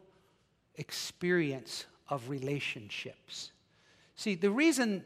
experience 0.76 1.86
of 2.10 2.30
relationships. 2.30 3.52
See, 4.16 4.36
the 4.36 4.52
reason 4.52 5.04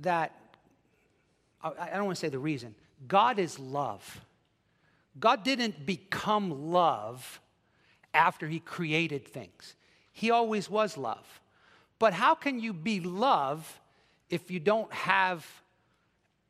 that, 0.00 0.34
I 1.62 1.90
don't 1.90 2.06
want 2.06 2.16
to 2.16 2.20
say 2.20 2.28
the 2.28 2.38
reason, 2.38 2.74
God 3.06 3.38
is 3.38 3.58
love. 3.58 4.20
God 5.18 5.42
didn't 5.42 5.84
become 5.86 6.70
love 6.70 7.40
after 8.12 8.48
he 8.48 8.60
created 8.60 9.26
things, 9.26 9.74
he 10.12 10.30
always 10.30 10.68
was 10.68 10.96
love. 10.96 11.40
But 11.98 12.14
how 12.14 12.34
can 12.34 12.60
you 12.60 12.72
be 12.72 13.00
love 13.00 13.80
if 14.30 14.50
you 14.50 14.58
don't 14.58 14.90
have 14.92 15.46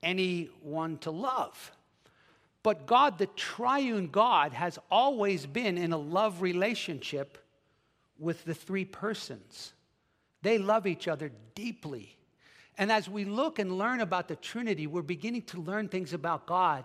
anyone 0.03 0.99
to 0.99 1.11
love. 1.11 1.73
But 2.63 2.87
God, 2.87 3.19
the 3.19 3.27
triune 3.27 4.09
God, 4.09 4.53
has 4.53 4.79
always 4.91 5.47
been 5.47 5.79
in 5.79 5.93
a 5.93 5.99
love 5.99 6.43
relationship 6.43 7.39
with 8.19 8.45
the 8.45 8.55
three 8.55 8.85
persons. 8.85 9.73
They 10.43 10.59
love 10.59 10.87
each 10.87 11.09
other 11.09 11.33
deeply. 11.55 12.17
And 12.77 12.93
as 12.93 13.09
we 13.09 13.25
look 13.25 13.59
and 13.59 13.79
learn 13.79 14.01
about 14.01 14.29
the 14.29 14.37
Trinity, 14.37 14.87
we're 14.87 15.03
beginning 15.03 15.43
to 15.43 15.61
learn 15.61 15.89
things 15.89 16.13
about 16.13 16.47
God 16.47 16.85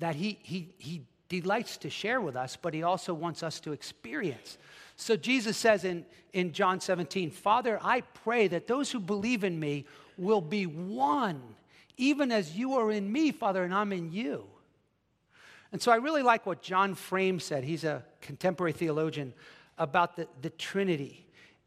that 0.00 0.16
He, 0.16 0.38
he, 0.42 0.74
he 0.78 1.02
delights 1.28 1.76
to 1.78 1.90
share 1.90 2.20
with 2.20 2.36
us, 2.36 2.56
but 2.60 2.74
He 2.74 2.82
also 2.82 3.14
wants 3.14 3.42
us 3.42 3.60
to 3.60 3.72
experience. 3.72 4.58
So 4.96 5.16
Jesus 5.16 5.56
says 5.56 5.84
in, 5.84 6.04
in 6.34 6.52
John 6.52 6.80
17, 6.80 7.30
Father, 7.30 7.78
I 7.82 8.02
pray 8.02 8.48
that 8.48 8.66
those 8.66 8.90
who 8.90 9.00
believe 9.00 9.44
in 9.44 9.58
me 9.58 9.86
will 10.18 10.42
be 10.42 10.66
one 10.66 11.40
even 12.00 12.32
as 12.32 12.56
you 12.56 12.74
are 12.74 12.90
in 12.90 13.12
me, 13.12 13.30
Father, 13.30 13.62
and 13.62 13.74
I'm 13.74 13.92
in 13.92 14.10
you. 14.10 14.46
And 15.70 15.80
so 15.80 15.92
I 15.92 15.96
really 15.96 16.22
like 16.22 16.46
what 16.46 16.62
John 16.62 16.94
Frame 16.94 17.38
said. 17.38 17.62
He's 17.62 17.84
a 17.84 18.02
contemporary 18.22 18.72
theologian 18.72 19.34
about 19.76 20.16
the, 20.16 20.26
the 20.40 20.50
Trinity 20.50 21.26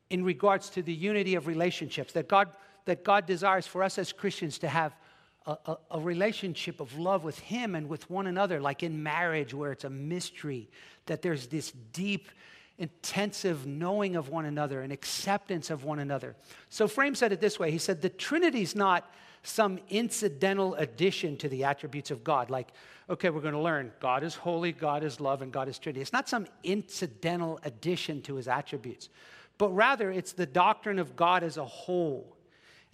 in 0.09 0.23
regards 0.23 0.69
to 0.71 0.81
the 0.81 0.93
unity 0.93 1.35
of 1.35 1.45
relationships, 1.45 2.13
that 2.13 2.27
God, 2.27 2.49
that 2.85 3.03
God 3.03 3.27
desires 3.27 3.67
for 3.67 3.83
us 3.83 3.97
as 3.97 4.11
Christians 4.11 4.57
to 4.59 4.67
have 4.67 4.95
a, 5.45 5.57
a, 5.65 5.77
a, 5.91 5.99
relationship 5.99 6.79
of 6.79 6.97
love 6.97 7.23
with 7.23 7.39
Him 7.39 7.75
and 7.75 7.89
with 7.89 8.09
one 8.09 8.27
another, 8.27 8.59
like 8.59 8.83
in 8.83 9.03
marriage, 9.03 9.53
where 9.53 9.71
it's 9.71 9.83
a 9.83 9.89
mystery, 9.89 10.69
that 11.05 11.21
there's 11.21 11.47
this 11.47 11.71
deep 11.91 12.29
intensive 12.77 13.67
knowing 13.67 14.15
of 14.15 14.29
one 14.29 14.45
another 14.45 14.81
and 14.81 14.91
acceptance 14.91 15.69
of 15.69 15.83
one 15.83 15.99
another. 15.99 16.35
So 16.69 16.87
Frame 16.87 17.15
said 17.15 17.31
it 17.31 17.41
this 17.41 17.59
way 17.59 17.71
He 17.71 17.77
said, 17.77 18.01
The 18.01 18.09
Trinity's 18.09 18.75
not 18.75 19.11
some 19.43 19.79
incidental 19.89 20.75
addition 20.75 21.37
to 21.37 21.49
the 21.49 21.65
attributes 21.65 22.11
of 22.11 22.23
God. 22.23 22.49
Like, 22.49 22.69
okay, 23.09 23.29
we're 23.29 23.41
going 23.41 23.53
to 23.53 23.59
learn 23.59 23.91
God 23.99 24.23
is 24.23 24.35
holy, 24.35 24.71
God 24.71 25.03
is 25.03 25.19
love, 25.19 25.41
and 25.41 25.51
God 25.51 25.67
is 25.67 25.77
Trinity. 25.77 26.01
It's 26.01 26.13
not 26.13 26.29
some 26.29 26.47
incidental 26.63 27.59
addition 27.63 28.21
to 28.23 28.35
his 28.35 28.47
attributes, 28.47 29.09
but 29.57 29.69
rather 29.69 30.11
it's 30.11 30.31
the 30.31 30.45
doctrine 30.45 30.99
of 30.99 31.15
God 31.15 31.43
as 31.43 31.57
a 31.57 31.65
whole. 31.65 32.32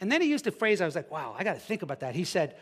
And 0.02 0.12
then 0.12 0.22
he 0.22 0.30
used 0.30 0.48
a 0.48 0.52
phrase 0.52 0.82
I 0.82 0.86
was 0.86 0.96
like, 0.96 1.12
wow, 1.12 1.36
I 1.38 1.44
got 1.44 1.54
to 1.54 1.60
think 1.60 1.82
about 1.82 2.00
that. 2.02 2.16
He 2.16 2.24
said, 2.24 2.56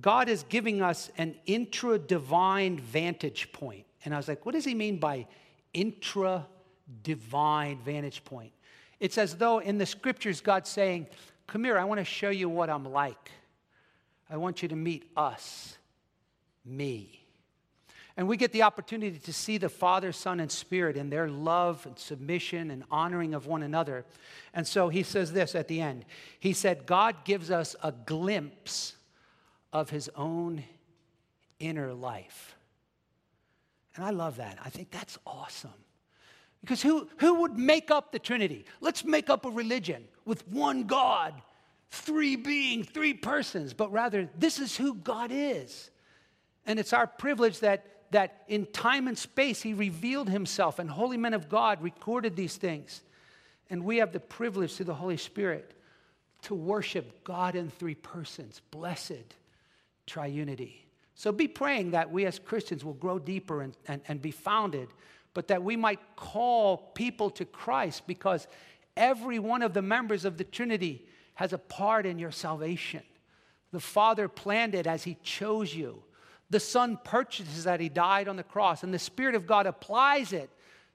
God 0.00 0.28
is 0.28 0.44
giving 0.48 0.82
us 0.82 1.10
an 1.18 1.34
intra 1.46 1.98
divine 1.98 2.78
vantage 2.78 3.52
point. 3.52 3.84
And 4.04 4.14
I 4.14 4.16
was 4.16 4.28
like, 4.28 4.44
what 4.44 4.54
does 4.54 4.64
he 4.64 4.74
mean 4.74 4.98
by 4.98 5.26
intra 5.72 6.46
divine 7.02 7.78
vantage 7.84 8.24
point? 8.24 8.52
It's 9.00 9.18
as 9.18 9.36
though 9.36 9.58
in 9.58 9.78
the 9.78 9.86
scriptures, 9.86 10.40
God's 10.40 10.70
saying, 10.70 11.08
Come 11.46 11.62
here, 11.62 11.78
I 11.78 11.84
want 11.84 11.98
to 12.00 12.04
show 12.04 12.30
you 12.30 12.48
what 12.48 12.68
I'm 12.68 12.84
like. 12.84 13.30
I 14.28 14.36
want 14.36 14.62
you 14.62 14.68
to 14.68 14.76
meet 14.76 15.10
us, 15.16 15.78
me. 16.64 17.25
And 18.16 18.28
we 18.28 18.38
get 18.38 18.52
the 18.52 18.62
opportunity 18.62 19.18
to 19.18 19.32
see 19.32 19.58
the 19.58 19.68
Father, 19.68 20.10
Son, 20.10 20.40
and 20.40 20.50
Spirit 20.50 20.96
in 20.96 21.10
their 21.10 21.28
love 21.28 21.84
and 21.84 21.98
submission 21.98 22.70
and 22.70 22.84
honoring 22.90 23.34
of 23.34 23.46
one 23.46 23.62
another. 23.62 24.06
And 24.54 24.66
so 24.66 24.88
he 24.88 25.02
says 25.02 25.32
this 25.32 25.54
at 25.54 25.68
the 25.68 25.80
end 25.80 26.04
He 26.40 26.52
said, 26.52 26.86
God 26.86 27.24
gives 27.24 27.50
us 27.50 27.76
a 27.82 27.92
glimpse 27.92 28.94
of 29.72 29.90
his 29.90 30.10
own 30.16 30.64
inner 31.58 31.92
life. 31.92 32.56
And 33.94 34.04
I 34.04 34.10
love 34.10 34.36
that. 34.36 34.58
I 34.64 34.70
think 34.70 34.90
that's 34.90 35.18
awesome. 35.26 35.70
Because 36.60 36.82
who, 36.82 37.08
who 37.18 37.42
would 37.42 37.56
make 37.56 37.90
up 37.90 38.12
the 38.12 38.18
Trinity? 38.18 38.64
Let's 38.80 39.04
make 39.04 39.30
up 39.30 39.44
a 39.44 39.50
religion 39.50 40.04
with 40.24 40.46
one 40.48 40.84
God, 40.84 41.34
three 41.90 42.36
being, 42.36 42.82
three 42.82 43.14
persons. 43.14 43.74
But 43.74 43.92
rather, 43.92 44.28
this 44.38 44.58
is 44.58 44.76
who 44.76 44.94
God 44.94 45.30
is. 45.32 45.90
And 46.66 46.78
it's 46.78 46.92
our 46.92 47.06
privilege 47.06 47.60
that, 47.60 47.95
that 48.10 48.44
in 48.48 48.66
time 48.66 49.08
and 49.08 49.16
space, 49.16 49.62
He 49.62 49.74
revealed 49.74 50.28
Himself, 50.28 50.78
and 50.78 50.90
holy 50.90 51.16
men 51.16 51.34
of 51.34 51.48
God 51.48 51.82
recorded 51.82 52.36
these 52.36 52.56
things. 52.56 53.02
And 53.68 53.84
we 53.84 53.96
have 53.98 54.12
the 54.12 54.20
privilege 54.20 54.74
through 54.74 54.86
the 54.86 54.94
Holy 54.94 55.16
Spirit 55.16 55.74
to 56.42 56.54
worship 56.54 57.24
God 57.24 57.56
in 57.56 57.68
three 57.68 57.94
persons. 57.96 58.60
Blessed 58.70 59.34
triunity. 60.06 60.74
So 61.14 61.32
be 61.32 61.48
praying 61.48 61.92
that 61.92 62.10
we 62.10 62.26
as 62.26 62.38
Christians 62.38 62.84
will 62.84 62.94
grow 62.94 63.18
deeper 63.18 63.62
and, 63.62 63.74
and, 63.88 64.02
and 64.06 64.22
be 64.22 64.30
founded, 64.30 64.88
but 65.34 65.48
that 65.48 65.62
we 65.62 65.74
might 65.74 65.98
call 66.14 66.76
people 66.94 67.30
to 67.30 67.44
Christ 67.44 68.06
because 68.06 68.46
every 68.96 69.38
one 69.38 69.62
of 69.62 69.72
the 69.72 69.82
members 69.82 70.24
of 70.24 70.36
the 70.36 70.44
Trinity 70.44 71.06
has 71.34 71.52
a 71.52 71.58
part 71.58 72.06
in 72.06 72.18
your 72.18 72.30
salvation. 72.30 73.02
The 73.72 73.80
Father 73.80 74.28
planned 74.28 74.74
it 74.74 74.86
as 74.86 75.04
He 75.04 75.16
chose 75.22 75.74
you. 75.74 76.02
The 76.50 76.60
Son 76.60 76.98
purchases 77.02 77.64
that 77.64 77.80
He 77.80 77.88
died 77.88 78.28
on 78.28 78.36
the 78.36 78.42
cross, 78.42 78.82
and 78.82 78.94
the 78.94 78.98
Spirit 78.98 79.34
of 79.34 79.46
God 79.46 79.66
applies 79.66 80.32
it 80.32 80.50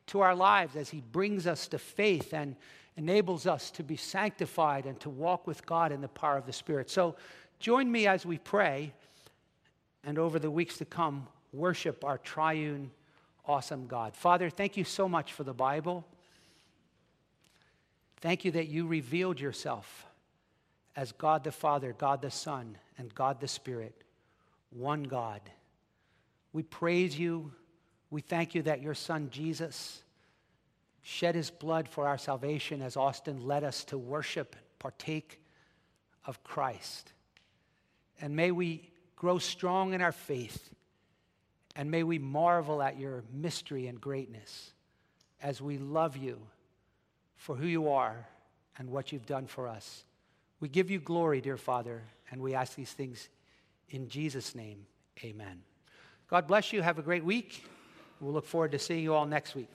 to 0.07 0.21
our 0.21 0.35
lives 0.35 0.75
as 0.75 0.89
He 0.89 1.01
brings 1.11 1.47
us 1.47 1.67
to 1.69 1.77
faith 1.77 2.33
and 2.33 2.55
enables 2.97 3.47
us 3.47 3.71
to 3.71 3.83
be 3.83 3.95
sanctified 3.95 4.85
and 4.85 4.99
to 4.99 5.09
walk 5.09 5.47
with 5.47 5.65
God 5.65 5.91
in 5.91 6.01
the 6.01 6.07
power 6.07 6.37
of 6.37 6.45
the 6.45 6.53
Spirit. 6.53 6.89
So 6.89 7.15
join 7.59 7.91
me 7.91 8.07
as 8.07 8.25
we 8.25 8.37
pray 8.37 8.93
and 10.03 10.17
over 10.17 10.39
the 10.39 10.51
weeks 10.51 10.77
to 10.79 10.85
come, 10.85 11.27
worship 11.53 12.03
our 12.03 12.17
triune, 12.17 12.91
awesome 13.45 13.87
God. 13.87 14.15
Father, 14.15 14.49
thank 14.49 14.77
you 14.77 14.83
so 14.83 15.07
much 15.07 15.33
for 15.33 15.43
the 15.43 15.53
Bible. 15.53 16.05
Thank 18.19 18.45
you 18.45 18.51
that 18.51 18.67
you 18.67 18.85
revealed 18.85 19.39
yourself 19.39 20.05
as 20.95 21.11
God 21.11 21.43
the 21.43 21.51
Father, 21.51 21.95
God 21.97 22.21
the 22.21 22.31
Son, 22.31 22.77
and 22.97 23.13
God 23.15 23.39
the 23.39 23.47
Spirit, 23.47 24.03
one 24.71 25.03
God. 25.03 25.41
We 26.53 26.63
praise 26.63 27.17
you. 27.17 27.51
We 28.09 28.21
thank 28.21 28.55
you 28.55 28.63
that 28.63 28.81
your 28.81 28.93
Son 28.93 29.29
Jesus 29.31 30.01
shed 31.01 31.35
his 31.35 31.49
blood 31.49 31.87
for 31.87 32.07
our 32.07 32.17
salvation 32.17 32.81
as 32.81 32.97
Austin 32.97 33.45
led 33.45 33.63
us 33.63 33.83
to 33.85 33.97
worship, 33.97 34.55
partake 34.79 35.41
of 36.25 36.43
Christ. 36.43 37.13
And 38.21 38.35
may 38.35 38.51
we 38.51 38.91
grow 39.15 39.39
strong 39.39 39.93
in 39.93 40.01
our 40.01 40.11
faith, 40.11 40.69
and 41.75 41.89
may 41.89 42.03
we 42.03 42.19
marvel 42.19 42.81
at 42.81 42.99
your 42.99 43.23
mystery 43.33 43.87
and 43.87 43.99
greatness 43.99 44.73
as 45.41 45.61
we 45.61 45.77
love 45.77 46.17
you 46.17 46.39
for 47.35 47.55
who 47.55 47.65
you 47.65 47.89
are 47.89 48.27
and 48.77 48.89
what 48.89 49.11
you've 49.11 49.25
done 49.25 49.47
for 49.47 49.67
us. 49.67 50.03
We 50.59 50.69
give 50.69 50.91
you 50.91 50.99
glory, 50.99 51.41
dear 51.41 51.57
Father, 51.57 52.03
and 52.29 52.41
we 52.41 52.53
ask 52.53 52.75
these 52.75 52.91
things 52.91 53.29
in 53.91 54.07
Jesus' 54.09 54.55
name. 54.55 54.85
Amen. 55.23 55.61
God 56.29 56.47
bless 56.47 56.73
you. 56.73 56.81
Have 56.81 56.97
a 56.97 57.01
great 57.01 57.23
week. 57.23 57.65
We'll 58.19 58.33
look 58.33 58.45
forward 58.45 58.71
to 58.71 58.79
seeing 58.79 59.03
you 59.03 59.13
all 59.13 59.25
next 59.25 59.55
week. 59.55 59.69